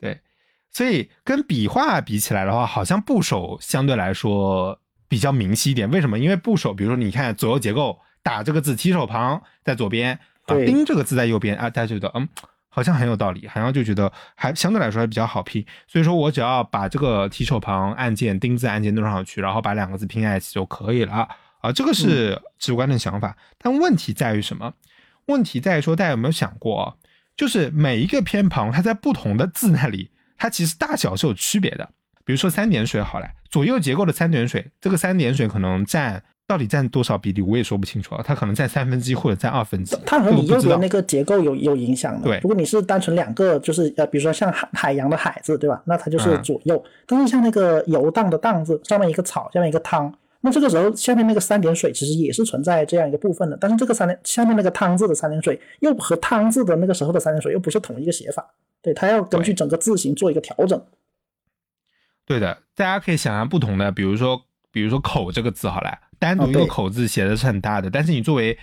[0.00, 0.20] 对，
[0.80, 5.90] 所以跟笔画比起来的话，好像部首相对来说比较明晰一点。
[5.90, 6.18] 为什么？
[6.18, 10.18] 因为部首，比如说你看左右结构，打这个字提手旁在左边。
[10.64, 12.26] 丁这个字在右边啊，大家觉得嗯，
[12.70, 15.62] 好像很有道理，好像就觉得还相对来说还比较好拼。
[15.86, 21.28] 所以说我只要把这个提手旁按键、丁字按键弄上去，然后把两个字拼在一起就可以了
[21.60, 21.70] 啊。
[21.72, 24.72] 这个是直观的想法，但问题在于什么？
[25.26, 26.96] 问题在于说大家有没有想过，
[27.36, 31.88] 就是每一个偏旁它在不同的字那里，它其实大小是有区别的。
[32.24, 36.22] 比如说三点水好了，左右结构的三点水，这个三点水可能占。
[36.50, 38.24] 到底占多少比例，我也说不清楚啊。
[38.26, 42.26] 它可能占三分之一或者占二分之一，它和你右边那个结构有有影响的。
[42.26, 45.80] 对，如果你是单纯两个，就是呃，比如说像海海洋的海字，对吧？
[45.84, 46.82] 那它就是左右。
[47.06, 53.58] 但是像那个游荡的荡字，上面一个草，下面一个汤，那这个时候下面那个三点水其实也是存在这样一个部分的。
[53.60, 58.54] 但是这个三点下面那个汤字的三点水，又和汤字的那个时候的三点水又不是同一个写法。
[58.82, 60.82] 对，它要根据整个字形做一个调整。
[62.24, 65.90] 对的，大家可以想象不同的，比如说，比如说口这个字，好了。
[66.18, 68.58] 单独一个口字写的是很大的，但是你作为，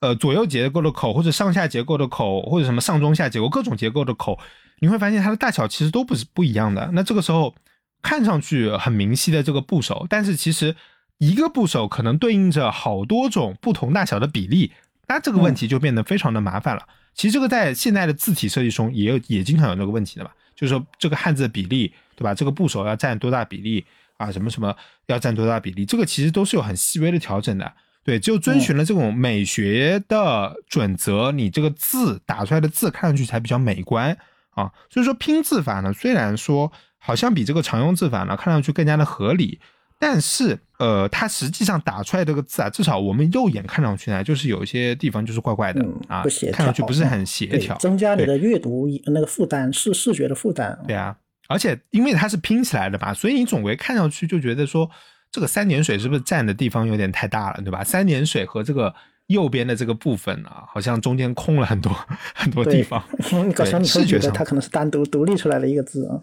[0.00, 4.36] 呃左右结构的口或者上下结构的口或者什么上中下结构各种结构的口，
[4.80, 6.90] 你会发现它的大小其实都不是不一样的。
[6.94, 7.54] 那这个时候
[8.02, 10.74] 看上去很明晰的这个部首，但是其实
[11.18, 14.72] 一个部首可能对应着好多种不同大小的比例，
[15.08, 16.86] 那这个问题就变得非常的麻烦了。
[17.14, 22.34] 其实这个在现在的字体设计中也有也经常有这个问题的嘛，就是说这个汉字的比例，对吧？
[22.34, 23.84] 这个部首要占多大比例？
[24.18, 24.74] 啊，什么什么
[25.06, 25.84] 要占多大比例？
[25.86, 27.72] 这个其实都是有很细微的调整的。
[28.02, 34.16] 对，只有遵循了这种美学的准则，你这个字打出来的字看上去才比较美观
[34.50, 34.70] 啊。
[34.90, 39.60] 所以说拼字法呢，虽然说好像比这个常用字法呢看上去更加的合理，
[39.98, 50.78] 但是呃，它实际上打出来这个字啊，至少我们肉眼看上去呢，就是有一些地方就是怪怪的啊，看上去不是很协调，增加你的阅读那个负担，视视觉的负担。
[50.86, 51.16] 对啊。
[51.48, 54.90] 而且因为它是拼起来的嘛，所以你总归看上去就觉得说，
[55.30, 57.84] 这个三点水是不是占的地方有点太大了，对吧？
[57.84, 58.92] 三点水和这个
[59.28, 61.96] 右边的这个部分啊，好像中间空了很多
[62.34, 63.00] 很多地方。
[63.46, 66.20] 你搞成你视觉得它可能是单独独立出来的一个字啊。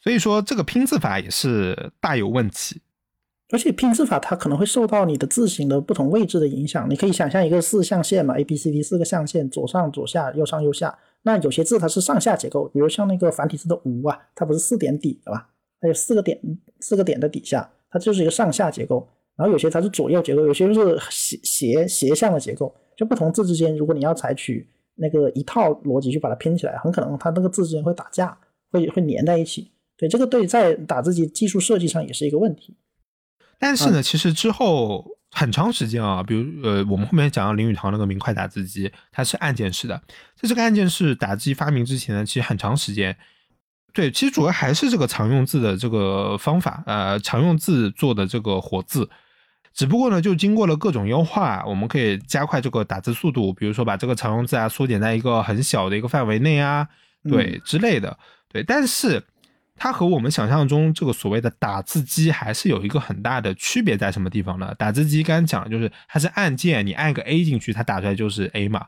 [0.00, 2.80] 所以说这个拼字法也是大有问题。
[3.52, 6.88] 而且拼字法它可能会受到你的字形的不同位置的影响。
[6.88, 10.96] 你可以想象一个四象限嘛，A B C D 四个象限，左上左下，右上右下。
[11.22, 15.48] 那有些字它是上下结构，比如像那个繁体字的“无”啊，它不是四点底的吧？
[15.80, 16.40] 它有四个点，
[16.80, 19.06] 四个点的底下，它就是一个上下结构。
[19.36, 22.74] 然后有些它是左右结构，有些就是斜斜斜向的结构。
[22.96, 28.36] 就不同字之间，如果你要采取那个一套逻辑去把它拼起来，很可能它那个字之间会打架，
[28.70, 29.70] 会会粘在一起。
[29.96, 32.76] 对，这个对在打字机技术设计上也是一个问题。
[33.60, 35.06] 但是呢，其实之后。
[35.32, 39.96] 很长时间啊，比如呃，我们后面讲到林语堂那个明快打字机，它是按键式的。
[40.34, 43.16] 在这个按键式打字机发明之前呢，其实很长时间，
[43.92, 49.08] 对，其实主要还是这个常用字的这个方法，呃，常用字做的这个活字。
[49.72, 56.88] 只不过呢，就经过了各种优化，我们可以加快这个打字速度，比如说把这个常用字啊缩减在一个很小的一个范围内啊，
[57.22, 58.18] 对之类的，
[58.48, 59.22] 对，但是。
[59.82, 64.74] 它和我们想象中这个所谓的打字机还是有一个很大的区别，在什么地方呢？
[64.74, 68.86] 打字机刚刚讲就是它是按键，你按个 A 进去，它打出来就是 A 嘛。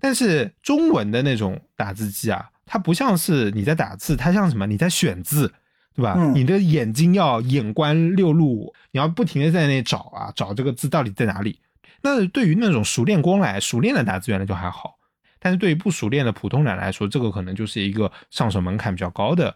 [0.00, 4.66] 但是中文的那种打字机啊，它不像是你在打字，它像什么？
[4.66, 5.52] 你在选字，
[5.94, 6.16] 对吧？
[6.34, 11.60] 你的眼睛要眼观六路，你要不停的在那找啊，找这个字到底在哪里。
[12.00, 14.94] 那对于那种熟练工来，熟练的打字员来就还好，
[15.38, 19.54] 但是对于不熟练的普通人来说，这个可能就是一个上手门槛比较高的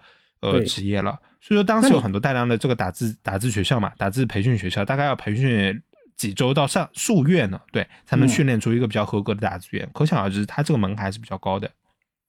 [0.51, 1.19] 呃职业了。
[1.41, 5.83] 所以说当时有很多大量的这个打字打字学校嘛，打字培训学校，大概要培训。
[6.17, 7.61] 几周到上数月呢？
[7.73, 9.87] 对，才能训练出一个比较合格的打字员。
[9.93, 11.69] 可想而知，他这个门槛还是比较高的。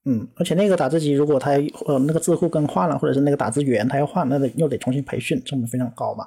[0.04, 1.52] 嗯，而且那个打字机，如果他
[1.86, 6.26] 呃那个字库更换了，或者是那个打字员他要换，那得又得重新培训，成本非常高嘛。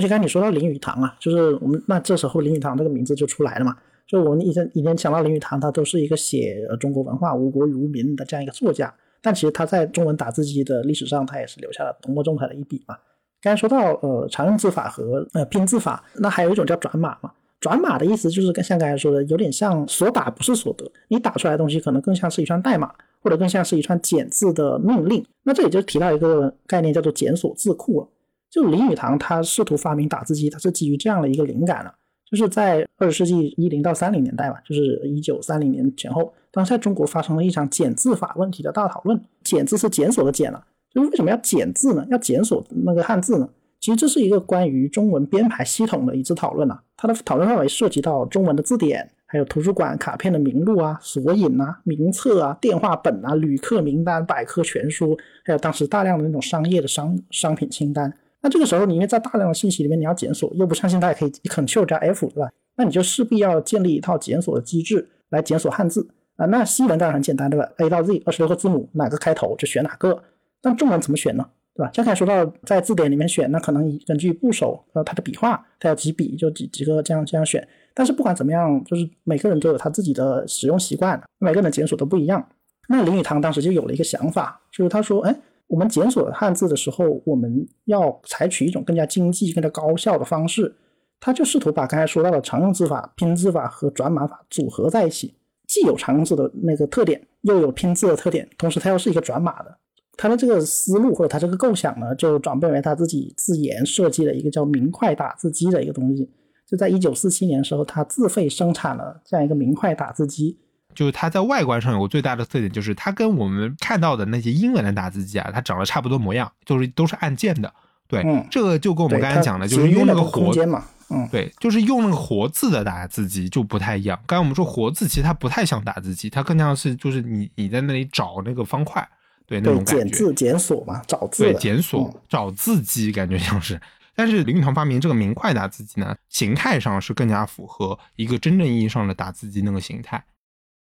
[0.00, 3.76] 而且刚才你说到林语堂啊，就是我们那这时候林语堂这个名字就出来了嘛。
[4.06, 12.96] 就我们以前以前讲到林语堂，他都是一个写中国文化、无国与无民的这样一个作家，但其实他在中文打字机的历史上，他也是留下了浓墨重彩的一笔嘛。
[13.42, 17.30] 刚才说到呃常用字法和呃拼字法，那还有一种叫转码嘛。
[17.60, 22.90] 转码的意思就是跟像刚才说的，有点像所打不是所得，你打出来的东西可能更像是一串代码，
[23.22, 25.22] 或者更像是一串简字的命令。
[25.42, 28.08] 那这里就提到一个概念，叫做检索字库了。
[28.50, 31.94] 就林语堂他试图发明打字机，他是基于这样的一个灵感了。
[32.30, 39.20] 就是在二十世纪一零到三零年代吧，就是一九三零年前后，当时在中国发生了一场减字法问题的大讨论。
[39.42, 42.06] 减字是检索的检了，就是为什么要减字呢？
[42.08, 43.48] 要检索那个汉字呢？
[43.80, 46.80] 其实这是一个关于中文编排系统的一次讨论啊。
[46.96, 58.12] 它的讨论范围涉及到中文的字典，还有图书馆卡片的名录啊、索引啊、名册啊、电话本啊、旅客名单、百科全书，还有当时大量的那种商业的商商品清单。
[58.42, 62.50] 那这个时候，你因为在大量的信息里面，你要检索，又不相信大家可以 Ctrl 加 F，对吧？
[62.76, 66.46] 那你就势必要建立一套检索的机制来检索汉字啊。
[66.46, 70.22] 那西文当然很简单，对吧？A 到 Z 二十六个字母，哪个开头就选哪个。
[70.62, 71.46] 但中文怎么选呢？
[71.74, 71.90] 对吧？
[71.92, 77.66] 刚才说到在字典里面选，那可能根据部首呃它的笔画，它要几笔就几几个这样这样选。
[77.92, 82.48] 但是不管怎么样，就是每个人都有他自己的使用习惯，每个人的检索都不一样。
[82.88, 85.36] 那林语堂当时就有了一个想法，就是他说，哎。
[85.70, 90.74] 我们检索汉字的时候，我们要采取一种更加经济、更加高效的方式。
[91.20, 95.32] 他就试图把刚才说到的常用字法、拼字法和转码法组合在一起，
[95.68, 99.78] 既有常用字的那个特点，又有拼字的特点，同时它又是一个转码的。
[100.16, 106.28] 他的这个思路或者他这个构想呢，就转变为他自己自研设计了一个叫明快打字机的一个东西。
[106.66, 110.58] 就在一九四七年的时候，他自费生产了这样一个明快打字机。
[110.94, 117.72] 就是它在外观上有个最大的特点，就是它跟我们看到的那些英文的打字机啊，它长得差不多模样，就是都是按键的。
[118.08, 124.18] 对，这个就跟我们刚才讲的，就是用那个活嘛，嗯，对，就是用那个活字的打字机就不太一样。
[124.26, 129.08] 刚才我们说活字，其实它不太像打字机，它更像是就是你你在那里找那个方块，
[129.46, 130.02] 对那种感觉。
[130.02, 131.44] 检字检索嘛，找字。
[131.44, 133.80] 对，检索找字机感觉像是。
[134.16, 140.22] 但是林语堂发明这个明快打字机呢，形态上是更加符合一个真正意义上的打字机那个形态。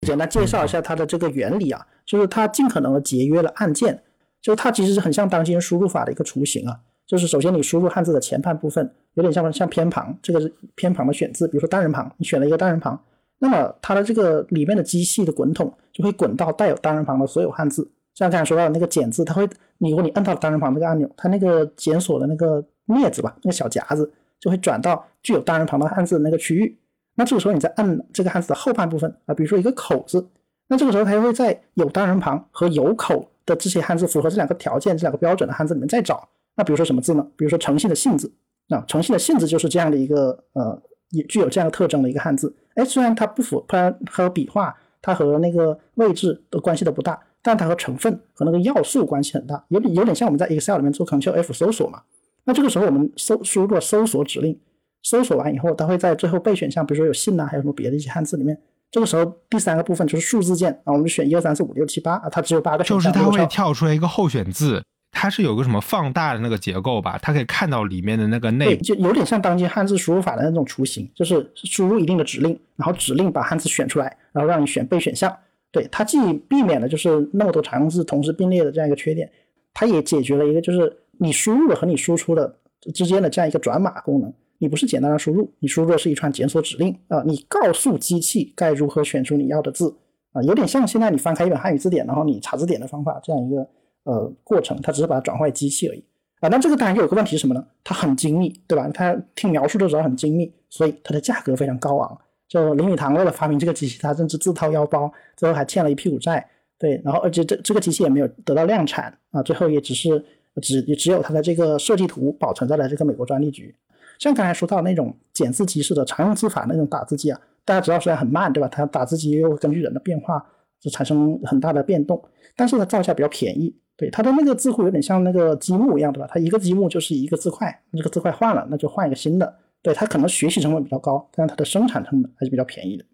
[0.03, 4.03] 简单介绍一下它的这个原理啊，就是它尽可能的节约了按键，
[4.41, 6.79] 就是它其实是很像当今输入法的一个雏形啊。
[7.05, 12.99] 就是首先你输入汉字的前半部分，有点像像偏旁，这个是偏旁的选字，比如说单人旁，你选了一个单人旁，
[13.39, 17.89] 那么它的这个里面的机器的滚筒就会滚到带有单人旁的所有汉字。
[18.15, 19.47] 像刚才说到的那个减字，它会，
[19.79, 26.77] 你如果你按到单人旁这个按钮，它那个检索的那个镊子吧，那个小夹子就会转到具有单人旁的汉字的那个区域。
[27.15, 30.27] 那这个时候你再按这个汉字的后半部分啊，比如说一个口字，
[30.67, 36.27] 那这个时候它会在有单人旁和有口的这些汉字符合这两个条件、这两个标准的汉字里面再找。
[36.55, 37.27] 那比如说什么字呢？
[37.35, 38.33] 比如说诚信的信字，
[38.67, 42.55] 那诚信的信字就是这样的一个呃，也具有这样的特征的一个汉字。
[42.75, 52.01] 哎，虽然它不符，它和笔画、它和那个位置的关系都不大，但它和成分和那个要素关系很大，有点有点像我们在 Excel 里面做 Ctrl F 搜索嘛。
[52.45, 54.59] 那这个时候我们搜输入搜索指令。
[55.03, 58.57] 搜索完以后，它会在最后备选项，比如说有信呐，还有什么别的一些汉字里面。
[58.89, 63.11] 这个时候第三个部分就是数字键啊，我们就选一二三四五六七八啊，它只有八个选项。
[63.11, 67.19] 就是它会跳出来一个候选字，它是有个什么放大的那个结构吧？
[67.21, 68.77] 它可以看到里面的那个内。
[68.77, 75.35] 就有点像当今汉字输入法的那种雏形，就是输入一定的指令，然后指令把汉字选出来，然后让你选备选项。
[75.71, 79.27] 对，它既避免了就是那么多常用字同时并列的这样一个缺点，
[79.73, 82.55] 它也解决了一个就是你输入的和你输出的
[82.93, 84.31] 之间的这样一个转码功能。
[84.63, 87.21] 你不是简单的输入，你输入的是一串检索指令啊！
[87.25, 89.93] 你告诉机器该如何选出你要的字
[90.31, 93.67] 啊，有点像现在你翻开一本汉语字典，然后你查字典的方法这样一个
[94.05, 96.01] 呃过程，它只是把它转换为机器而已
[96.39, 96.47] 啊。
[96.47, 97.67] 那这个当然有个问题是什么呢？
[97.83, 98.89] 它很精密，对吧？
[98.93, 102.17] 它听描述的时候很精密，所以它的价格非常高昂。
[102.47, 106.47] 就林语堂为了发明这个机器，他甚至自掏腰包，最后还欠了一屁股债。
[106.79, 110.23] 对，然后而且这这个机器也没有得到量产啊，最后也只是
[110.61, 113.75] 只也只有它的这个设计图保存在了这个美国专利局。
[114.19, 118.67] 像刚才说到那种简字机式的常用字法那种打字机啊，大家知道虽然很慢，对吧？
[118.67, 120.45] 它打字机又根据人的变化
[120.79, 122.23] 就产生很大的变动，
[122.55, 123.75] 但是它造价比较便宜。
[123.95, 126.27] 对它的那个字库有点像那个积木一样，对吧？
[126.31, 129.55] 它一个积木就是一个字块，这个字块换了，那就换一个新的。
[129.83, 133.05] 对它可能学习成本比较高，但是它的生产成本还是比较便宜的。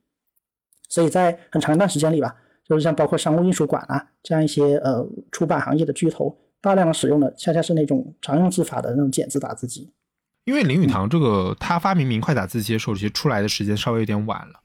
[0.88, 9.92] 所以在很长一段时间里吧，就是像包括商务印书馆啊这样一些呃出版行业的巨头，大量的使用的恰恰是那种常用字法的那种简字打字机。
[10.50, 14.60] 因为林语堂这个他发明明快打字机的时候，其实出来的时间稍微有点晚了。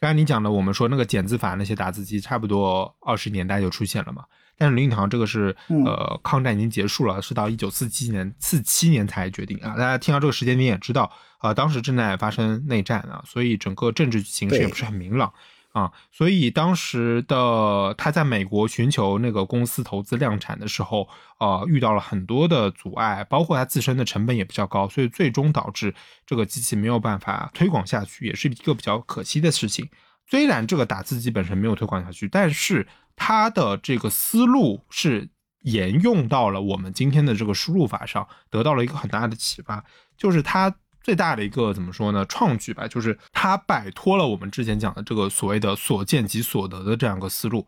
[0.00, 4.24] 刚才你讲的，我们说那个简字法那些打字机，差不多二十年代就出现了嘛。
[4.58, 5.56] 但是林语堂这个是
[5.86, 9.76] 呃抗战已经结束了，是到一九四七年四七年才决定啊。
[9.76, 11.08] 大家听到这个时间你也知道
[11.38, 15.32] 啊，当时正在发生内战啊，所以整个政治形势也不是很明朗。
[15.72, 21.08] 啊，所以当时的他在美国寻求那个公司投资量产的时候，
[21.38, 25.94] 呃，遇到了很多的阻碍，包括他自身的成本也比较高，所以最终导致
[26.26, 29.88] 这个机器没有办法推广下去，也是一个比较可惜的事情。
[30.26, 35.28] 虽然这个打字机本身没有推广下去，但是他的这个思路是
[35.62, 39.84] 沿用到了我们今天的这个输入法上，得到了一个很大的启发，
[40.16, 40.74] 就是他。
[41.02, 42.24] 最大的一个怎么说呢？
[42.26, 47.66] 创举吧，就是它摆脱了我们之前讲的这个所谓的所见即所得的这样一个思路。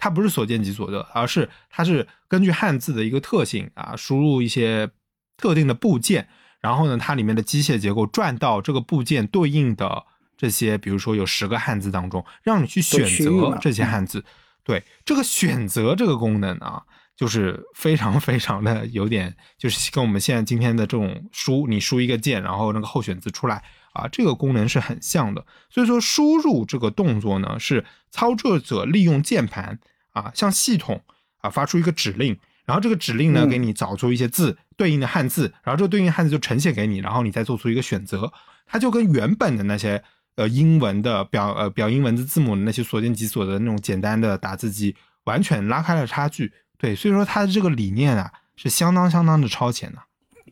[0.00, 4.88] 它不是所见即所得，而是它是根据汉字的一个特性啊，输入一些
[5.36, 6.28] 特定的部件，
[6.60, 10.04] 然后呢，它里面的机械结构转到这个部件对应的
[10.36, 14.24] 这些，比如说有十个汉字当中，让你去选择这些汉字。
[14.62, 16.84] 对这个选择这个功能啊。
[17.18, 23.60] 就是非常非常的有点，就是跟我们现在今天的这种输，你输一个键，然后那个候选字出来
[23.92, 25.44] 啊，这个功能是很像的。
[25.68, 29.80] 所以说输入这个动作呢，是操作者利用键盘
[30.12, 31.02] 啊，向系统
[31.38, 38.32] 啊发出一个指令，然后这个指令呢给你找出一些字对应的汉字，然后这个对应汉字就呈现给你，然后你再做出一个选择。
[38.64, 40.00] 它就跟原本的那些
[40.36, 44.94] 呃英文的表呃表音文字字母的那些所见即所得的那种简单的打字机
[45.24, 46.52] 完全拉开了差距。
[46.78, 49.98] 对，所以说它的这个理念啊，是相当相当的超前的。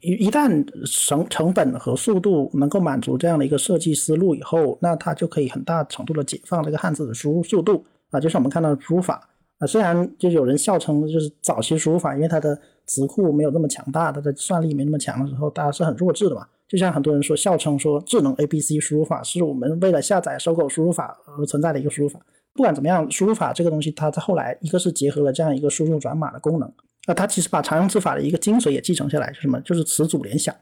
[0.02, 8.20] 一一旦成成本和速度能够满足这样的一个设计思路以后，那它就可以很大程度的解放这个汉字的输入速度啊。
[8.20, 9.26] 就像我们看到的输入法
[9.58, 16.46] 啊，虽然就有人笑称就是早期输入法，因为它的词库没有那么强大，它的算力没那么强的时候，大家是很弱智的嘛。
[16.68, 22.20] 就像很多人说笑称说智能 A B C 输入法是我们为了下载搜狗输入法而存在的一个输入法。
[22.56, 26.72] 不管怎么样，输入法这个东西，它在后来一个是结合了这样一个输入转码的功能，
[27.06, 29.60] 那它其实把常用字法的一个精髓也继承下来，是什么？
[29.60, 30.54] 就是词组联想。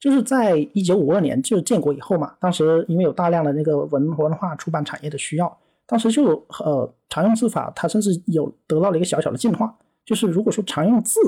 [0.00, 9.72] 就是在一九五二年，就是建国以后嘛，当时因为有大量的那个文文化出版产业的需要，当时就呃常用字法它甚至有得到了一个小小的进化，
[10.04, 11.20] 就是如果说常用字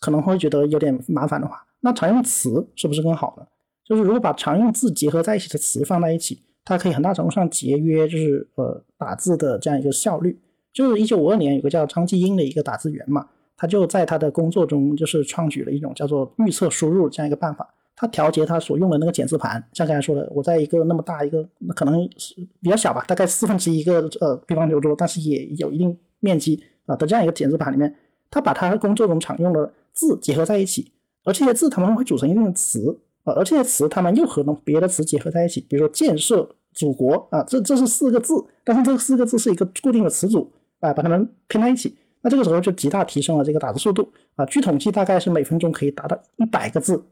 [0.00, 3.46] 可能会觉得有点麻烦的话，那常用词是不是更好呢？
[3.84, 6.42] 就是如果把常用字结合在一起的词放在一起。
[6.66, 10.38] 它可以很大程度上节约，就是呃打字的这样一个效率。
[10.72, 17.72] 就是一九五二年有个叫张继英的一个打字员嘛，他就在他的工作中就是创举了一种叫做预测输入这样一个办法。
[17.94, 27.94] 他调节他所用的那个检字盘，像刚才说的，我在一个那么大一个，那可能是比较小吧，大概四分之一个呃乒乓球桌，但是也有一定面积啊的这样一个检字盘里面，
[28.30, 30.92] 他把他工作中常用的字结合在一起，
[31.24, 32.98] 而这些字他们会组成一定的词。
[33.26, 38.32] 啊，而这些词它们又和别的词结合在一起，比如说建设祖国啊，这这是四个字，
[38.64, 44.46] 但是这四个字是一个固定的词组啊，把它们拼在一起，那这个时候就极大提升了这个打字速度啊。
[44.46, 47.02] 据统计，大概是每分钟可以达到一百个字，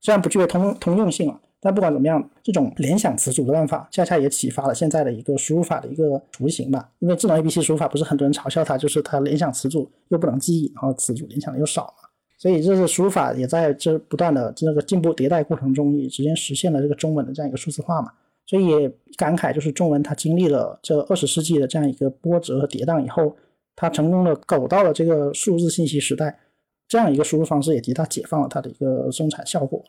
[0.00, 6.88] 虽然不具备通通用性啊，但不管怎么样，这种联想词组的办法，恰恰也启发了现在的一个输入法的一个雏形吧。
[7.00, 12.07] 因为智能 A B C 输入法不是很多人嘲笑它，就是它联想词组又不能记忆，然后词组联想的又少嘛。
[12.38, 18.12] 所以，这是输入法也在这不断的这个进步迭代过程中，也直接实现了这个中文的这样一个数字化嘛。
[18.46, 23.36] 所以也感慨，就是中文它经历了这二十世纪的这样一个波折和跌宕以后，
[23.74, 26.38] 它成功的走到了这个数字信息时代，
[26.86, 29.84] 这样一个输入方式也极大解放了它的一个生产效果。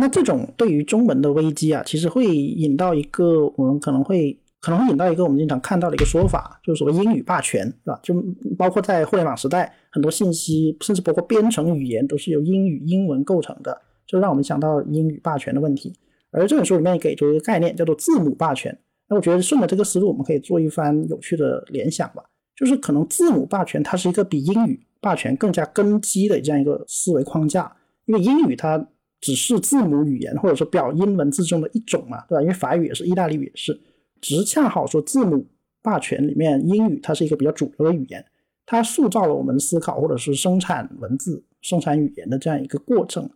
[0.00, 8.00] 那这种对于中文的危机啊，其实会引到一个我们可能会可能会引到一个我们经常看到的一个说法，就是所谓英语霸权，是吧？
[8.02, 8.14] 就
[8.58, 15.92] 包括在互联网时代，很多信息甚至包括编程语言都是由英语英文构成的，就让我们想到英语霸权的问题。
[16.30, 18.76] 而这本书里面给出一个概念，叫做字母霸权。
[19.08, 22.22] 那我觉得顺着这个思路，我们可以做一番有趣的联想吧。
[22.56, 27.74] 就是可能字母霸权它是一个比英语霸权更加根基的这样一个思维框架，
[28.06, 28.86] 因为英语它。
[29.20, 32.42] 只是字母语言或者说表音文字中的一种嘛，对吧？
[32.42, 33.78] 因为法语也是，意大利语也是。
[34.20, 35.46] 只是恰好说字母
[35.82, 38.24] 霸权里面，英语它是一个比较主流的语言，
[38.66, 43.28] 它塑造了我们思考或者是生产文字、生产语言的这样一个过程。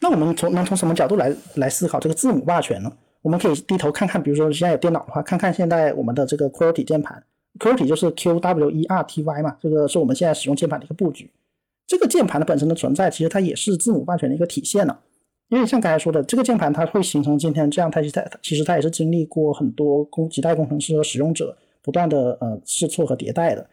[0.00, 2.92] 那我们从能从什么角度来来思考这个字母霸权呢？
[3.22, 7.22] 我们可以低头看看，比如说现在有电脑的话，看看现在我们的这个 QWERTY 键盘
[7.58, 11.30] ，QWERTY 就是 Q W E R T Y 嘛，这个是我们现在使用键盘的一个布局。
[11.86, 14.96] 这个键盘的本身的存在，其实它也是字母霸权的一个体现呢。
[15.50, 23.68] 因为像刚才说的，这个键盘它会形成今天这样，它其实它其实它也是经历过很多工几代工程师和使用者不断的呃试错和迭代的。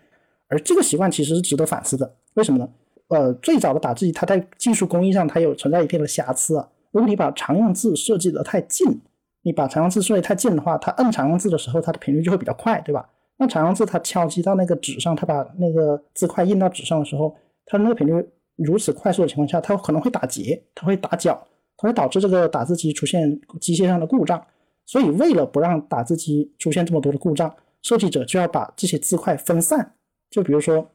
[0.50, 2.16] 而这个习惯其实是值得反思的。
[2.34, 2.68] 为什么呢？
[3.10, 6.68] 呃，最早的打字机它在技术工艺上它有存在一定的瑕疵啊。
[6.92, 9.00] 如果你把常用字设计的太近，
[9.44, 13.08] 你把常用字设计太近的话，它摁常用字的时候它的频率就会比较快，对吧？
[13.38, 17.36] 那常用字它敲击到那个纸上，它把那个字块印到纸上的时候，
[17.68, 21.46] 它那个频率如此快速的情况下，它可能会打结，它会打角。
[21.78, 24.44] 它会导致这个打字机出现机械上的故障，
[24.86, 29.94] 所以为了不让打字机出现这么多的故障，设计者就要把这些字块分散。
[30.30, 30.90] 就比如说，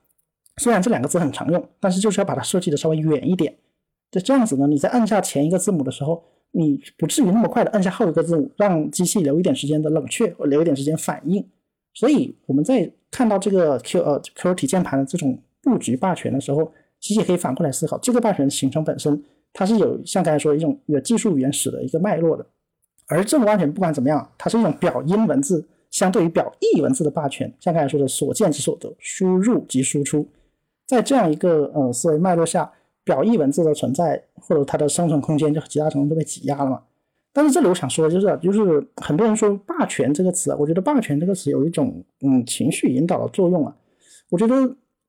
[0.56, 3.56] 虽然这两个字很常用，但是就是要把它设计的稍微远一点。
[4.10, 11.42] 就这样子呢，你在按下前一个字母的时候，你不至于那么快的按下后一个字母，让机器留一点时间的冷却，留一点时间反应。
[11.94, 19.22] 所以我们在看到这个 Q 呃 Q 体键盘的这种布局霸权的时候，其实也可以反过来思考，这个霸权形成本身。
[19.54, 22.46] 它是有像刚才说的一种有技术原始的一个脉络的，
[23.06, 27.52] 而这种霸权不管怎么样，它是一种表音文字相对于表意文字的霸权。
[27.60, 30.26] 像刚才说的所见即所得，输入即输出，
[30.86, 32.72] 在这样一个呃思维脉络下，
[33.04, 36.82] 表意文字的存在或者它的生存空间就极大程度都被挤压了嘛。
[37.34, 43.76] 但是这里我想说的就是，就是很多人说霸权这个词，我觉得霸权这个词有一种嗯情绪引导的作用啊。
[44.30, 44.54] 我觉得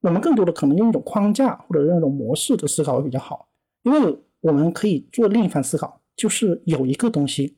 [0.01, 3.47] 我们更多的可能用一种框架或者用一种模式的思考会比较好，
[3.83, 4.19] 因为。
[4.43, 7.55] 我们可以做另一番思考，就是有一个东西，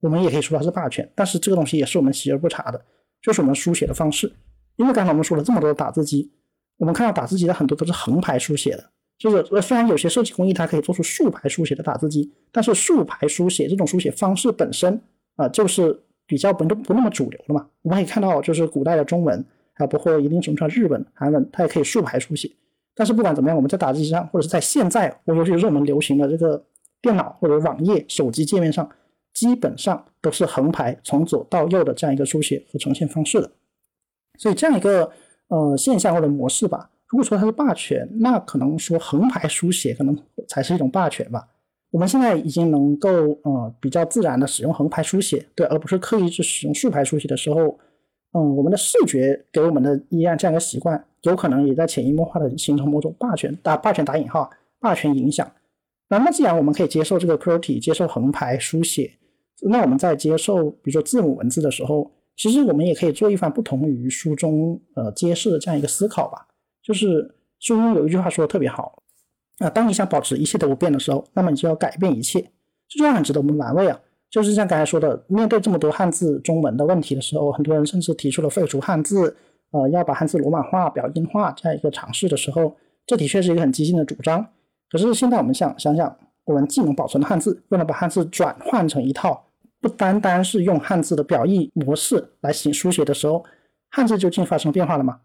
[0.00, 2.80] 我们也可以说它是霸权，但是这个东西也是我们习而不察的，
[3.20, 4.32] 就是我们书写的方式。
[4.76, 6.30] 因为刚才我们说了这么多的打字机，
[6.78, 15.02] 我们看到打字机的很多都是横排书写的，就是虽然有些设计工艺它可以做出竖排书写的打字机，但是竖排书写这种书写方式本身
[15.34, 17.68] 啊，就是比较不不那么主流的嘛。
[17.82, 22.48] 我们可以看到，就是古代的中文，还包括一定程度上日本、韩文，它也可以竖排书写。
[23.00, 26.62] 但是不管怎么样，我们在打字机上，或者是在现在，我尤其是我们流行的这个
[27.00, 28.86] 电脑或者网页、手机界面上，
[29.32, 33.50] 基本上都是横排从左到右的这样一个书写和呈现方式的。
[34.38, 35.10] 所以这样一个
[35.48, 40.14] 呃现象或者模式吧，如果说它是霸权，那可能说横排书写可能
[40.46, 41.48] 才是一种霸权吧。
[41.90, 43.08] 我们现在已经能够
[43.44, 47.78] 呃比较自然的使用横排书写，对，而不是刻意去使用竖排书写的时候。
[48.32, 55.50] 嗯，我们的视觉给我们的依然这样一个习惯，有可能也在潜移默化的形成某种霸权打霸权打引号霸权影响。
[56.08, 59.12] 那么既然我们可以接受这个 q r t y 接受横排书写，
[59.62, 66.46] 那我们在接受比如说字母文字的时候，其实我们也可以做一番不同于书中呃揭示的这样一个思考吧。
[66.82, 69.02] 就是书中有一句话说的特别好，
[69.58, 72.40] 啊，当你想保持一切都不变的时候，那么你就要改变一切。
[72.88, 74.00] 这句话很值得我们玩味啊。
[74.30, 79.36] 就是像刚才说的，面对这么多汉字中文的问题的时候，很多人甚至提出了废除汉字，
[79.70, 84.46] 呃，要把汉字罗马化、表音化这样一个尝试的时候，这的确是一个很激进的主张。
[84.90, 89.44] 可是现在我们想想想，我们既能保存汉字，又能把汉字转换成一套
[89.80, 93.44] 不单单是用汉字的表意模式来写书写的时候，
[93.90, 95.20] 汉字究竟发生变化了吗？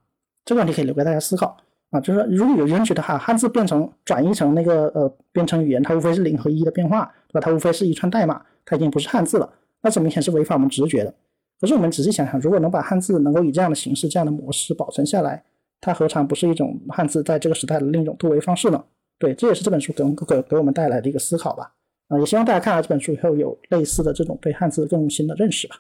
[0.45, 1.57] 这个问题可以留给大家思考
[1.89, 1.99] 啊。
[1.99, 7.41] 就是说，如果有人觉得哈，汉字变成转译成那个呃编程语言，它无非是零和一的变化，对吧？
[7.41, 8.41] 它无非是一串代码。
[8.67, 9.47] 它已经不是汉字了，
[9.83, 11.13] 那这明显是违反我们直觉的。
[11.60, 15.43] 可是我们仔细想想，如果能把汉字能够以这样的形式、这样的模式保存下来，
[15.80, 18.84] 它何尝不是一种汉字在这个时代的另一种突围方式呢？
[19.18, 21.72] 对，这也是这本书给给给我们带来的一个思考吧。
[22.10, 25.78] 啊，也希望大家看了这本书以后有类似的这种对汉字更新的认识吧。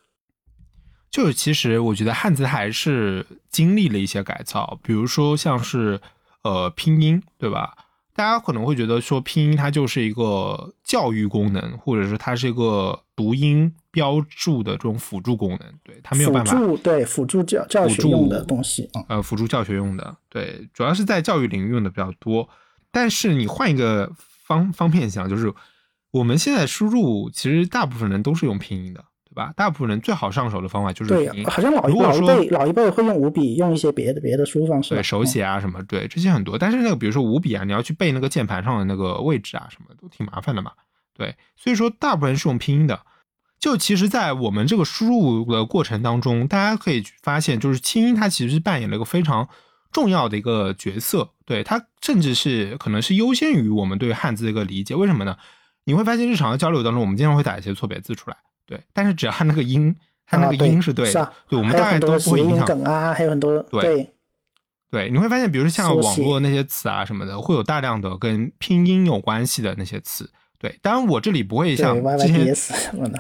[1.11, 5.99] 就是其实我觉得汉字还是经历了一些改造，比如说像是
[6.43, 7.73] 呃拼音，对吧？
[8.15, 16.53] 大家可能会觉得说拼音它就是一个教育功能，或者是它是一个读音标注的这种辅助功能，对它没有办法。
[16.53, 22.47] 辅助对辅助教教学用的东西，呃，辅助教学用的，对，主要是在教育领域用的比较多。
[22.89, 25.53] 但是你换一个方方面想，就是
[26.11, 29.03] 我们现在输入，其实大部分人都是用拼音的。
[29.35, 36.57] 吧，大部分人最好上手的方法就是对，好像老一老一辈老一辈会用五笔，用一些别的别的输入方式，对手写啊什么，对这些很多。
[36.57, 40.71] 但是那个比如说五笔啊，你要去背那个键盘上的那个位置啊，什么都挺麻烦的嘛。
[41.13, 42.99] 对，所以说大部分人是用拼音的。
[43.57, 49.47] 就其实，在我们这个输入的过程当中，大家可以发现，就是清音它其实是扮演了一个非常
[49.91, 51.29] 重要的一个角色。
[51.45, 54.93] 对它，甚至是可能是优先于我们对汉字的一个理解。
[54.93, 55.37] 为什么呢？
[55.85, 58.37] 你会发现日常的交流当中，我们经常会打一些错别字出来。
[58.65, 59.95] 对，但是只要那个音
[60.25, 64.09] 它那个音是对，的啊，对，我们大概都不会影响梗啊，还有很多对
[64.89, 70.29] 对，你会发现，比如说像网络那些词啊什么的，会有大量的跟拼音有关系的那些词。
[70.57, 72.55] 对，当然我这里不会像之前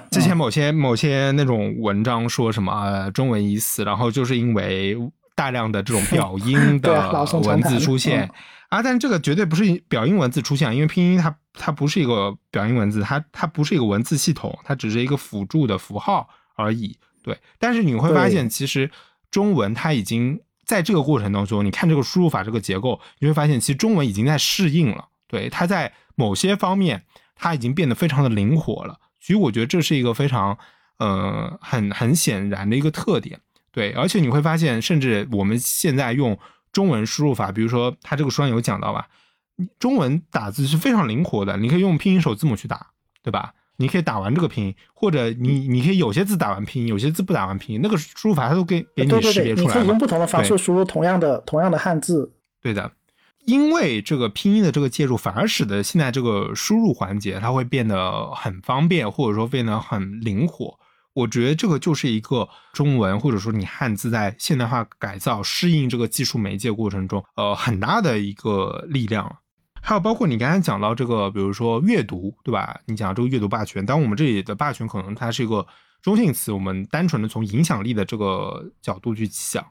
[0.09, 4.97] 之前某些某些那种文章说什么啊，中文已死，然后就是因为
[5.35, 8.29] 大量的这种表 音的文字出现
[8.75, 16.97] 啊，但是这个绝对不是表音文字出现，因为拼音它它不是一个表音文字，它它不是一个文字系统，它只是一个辅助的符号而已。
[17.23, 18.89] 对，但是你会发现，其实
[19.31, 25.09] 中文它已经在这个过程当中，你看这个输入法这个结构，你会发现其实中文已经在适应了。
[25.27, 27.03] 对，它在某些方面。
[27.37, 30.57] 它已经变得非常的灵活了，所以我觉得这是一个非常，
[30.99, 33.37] 呃，很很显然的一个特点。
[33.73, 36.39] 对，而且你会发现，甚至我们现在用
[36.75, 39.07] 中文输入法，比如说它这个书上有讲到吧，
[39.79, 42.87] 中文打字是非常灵活的，你可以用拼音首字母去打，
[43.23, 43.53] 对吧？
[43.77, 49.67] 你可以打完这个拼音，或者你你可以有些字打完拼音，有些字不打完拼音，那个输入法它都给给你识别出来。
[49.67, 52.33] 你可以用不同的方式输入同样的同样的汉字。
[52.61, 52.91] 对的。
[53.45, 60.79] 因为这个拼音的这个介入，反而使得现在这个输入环节它会变得很方便，或者说变得很灵活。
[61.15, 69.37] 我觉得这个就是一个中文或者说你汉字在现代化改造、适应这个技术媒介过程中，呃，很大的一个力量。
[69.81, 72.81] 还有包括你刚才讲到这个，比如说阅读，对吧？
[72.85, 75.65] 你讲这个阅读霸权，当我们这里的霸权可能它是一个
[76.01, 79.63] 中性词，我们单纯的从影响力的这个角度去想。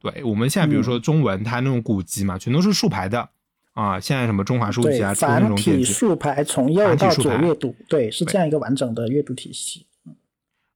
[0.00, 3.28] 对，我们现在比如说中文，它那种古籍嘛，全都是竖排的
[3.74, 4.00] 啊。
[4.00, 9.84] 现在什么中华书籍啊，繁体竖排从右到左阅读，对，是这样一个完整的阅读体系。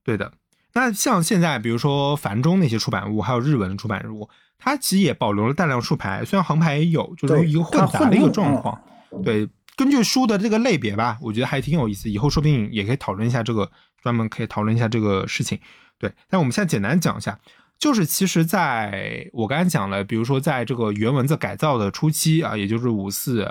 [0.04, 0.32] 对的。
[0.74, 4.28] 那像现在比如说繁中那些出版物，还有日文的出版物，
[4.58, 8.80] 它其实也保留了大量竖排，虽然横排也有，就是一个混杂的一个状况。
[9.24, 12.08] 对，根据书的这个类别吧，我觉得还挺有意思。
[12.08, 13.70] 以后说不定也可以讨论一下这个，
[14.02, 15.60] 专门可以讨论一下这个事情。
[15.98, 17.38] 对，但我们现在简单讲一下。
[17.78, 23.42] 就是其实，在我刚才讲了，比如说在这个原文字改造的初期啊，也就是五四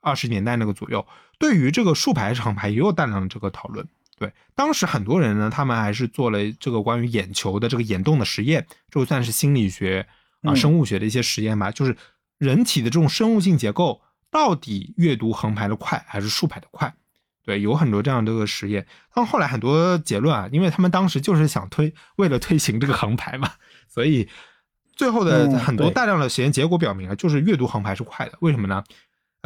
[0.00, 1.06] 二十年代那个左右，
[1.38, 3.86] 对于这个竖排长排也有大量的这个讨论。
[4.18, 10.06] 对，当时很多人呢，他们还是做了这个关于眼球的这个眼动的实验，就算是心理学
[10.42, 11.70] 啊、生物学的一些实验吧。
[11.70, 11.94] 就是
[12.38, 14.00] 人体的这种生物性结构，
[14.30, 16.94] 到底阅读横排的快还是竖排的快？
[17.44, 23.50] 对，有很多这样的个实验，但后来很多结论啊，因为他们当时就是想推，为了推行这个横排嘛。
[23.86, 24.28] 所以，
[24.96, 28.32] 最后的很多大量的实验结果表明啊，就是阅读横排是快的。
[28.40, 28.82] 为什么呢？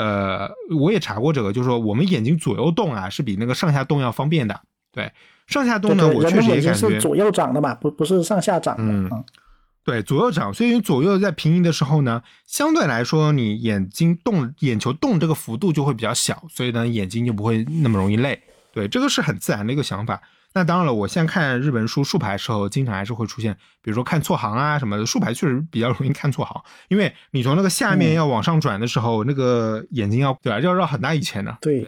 [0.00, 4.58] 呃，我也查过这个，就是说我们眼睛左右动啊，是比那个上下动要方便的。
[4.92, 5.12] 对，
[5.46, 8.82] 上下动呢，我确实也感觉左右长的嘛，不不是上下长的。
[8.82, 9.24] 嗯，
[9.84, 18.40] 对，左右长，所以左右在平移的时候呢，相对来说你眼睛动、眼球动这个幅度就会比较小，所以呢眼睛就不会那么容易累。
[18.72, 20.22] 对，这个是很自然的一个想法。
[20.52, 25.06] 那当然了，我现在看日本书竖排的时候，经常还是会出现，比如说看错行啊什么的。
[25.06, 31.56] 竖排确实比较容易看错行，因为你从那个下面要往上转的时候，那个眼睛要对吧，要绕很大一圈的。
[31.60, 31.86] 对，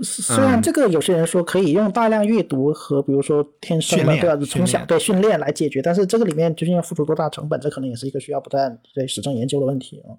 [0.00, 10.14] 虽然这个有些人说可以用大量阅读和比如说天生的对吧，从小对训练来解决，但是这个里面究竟要付出多大成本，这可能也是一个需要不断对实证研究的问题啊。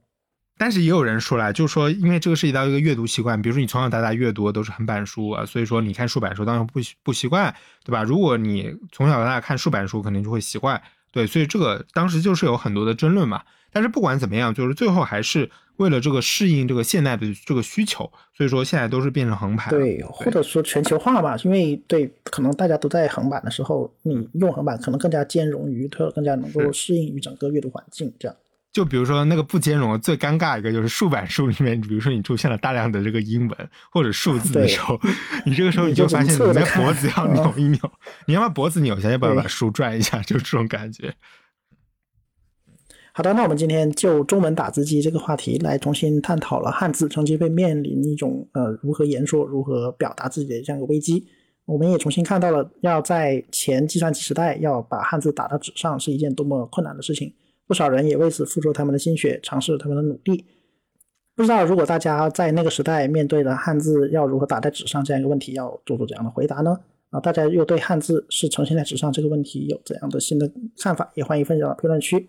[0.60, 7.56] 但是也有人说了，就是说，因为这个涉及到一个阅读习惯，比如说你从小到大阅读都是横版书啊，所以说你看竖版书当然不不习惯，
[7.86, 8.04] 对吧？
[8.04, 10.82] 如果你从小到大看竖版书，肯定就会习惯，
[11.14, 13.42] 对，所以这个当时就是有很多的争论嘛。
[13.72, 28.36] 但是不管怎么样，就是最后还是为了这个适应这个现代的这个需求，所以说现在都是变成横版，对，或者说全球化吧，因为对，可能大家都在横版的时候，你用横版可能更加兼容于，它更加能够适应于整个阅读环境，这样。
[28.72, 35.00] 就比如说那个不兼容，最尴尬一个就是竖版书里面，比如说你出现了大量的这个英文或者数字的时候，
[35.46, 37.80] 你这个时候你就发现你的脖子要扭一扭，
[38.28, 41.14] 你要把脖子扭一下，要不要把书转一下，就这种感觉。
[43.12, 51.28] 好的，那我们今天就中文打字机这个话题来重新探讨了汉字曾经被面临一种呃如何言说、如何表达自己的这样一个危机。
[51.66, 57.34] 我们也重新看到了要在前计算机时代要把汉字打到纸上是一件多么困难的事情。
[57.70, 60.44] 不少人也为此付出他们的心血，尝试他们的努力。
[61.36, 66.76] 不知道如果大家在那个时代面对了汉字要如何打在纸上这样一个问题，要做出怎样的回答呢？
[67.12, 71.12] 啊，大家又对汉字是呈现在纸上这个问题有怎样的新的看法？
[71.14, 72.28] 也欢迎分享到评论区。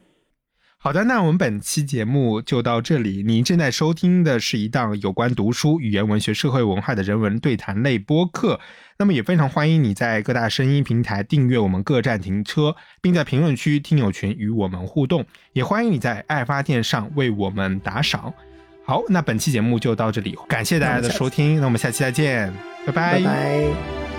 [0.83, 3.23] 好的，那我们本期节目就到这里。
[3.23, 8.59] 您正在收听的是一档有关读书、语言文学、社会文化的人文对谈类播客。
[8.97, 15.23] 那么也非常欢迎你在各大声音平台订阅我们各站停车，并在评论区、听友群与我们互动。
[15.53, 18.33] 也欢迎你在爱发电上为我们打赏。
[18.83, 21.61] 好，那本期节目就到这里，感谢大家的收听。
[21.61, 22.51] 那我们下期再见，
[22.87, 24.10] 拜拜。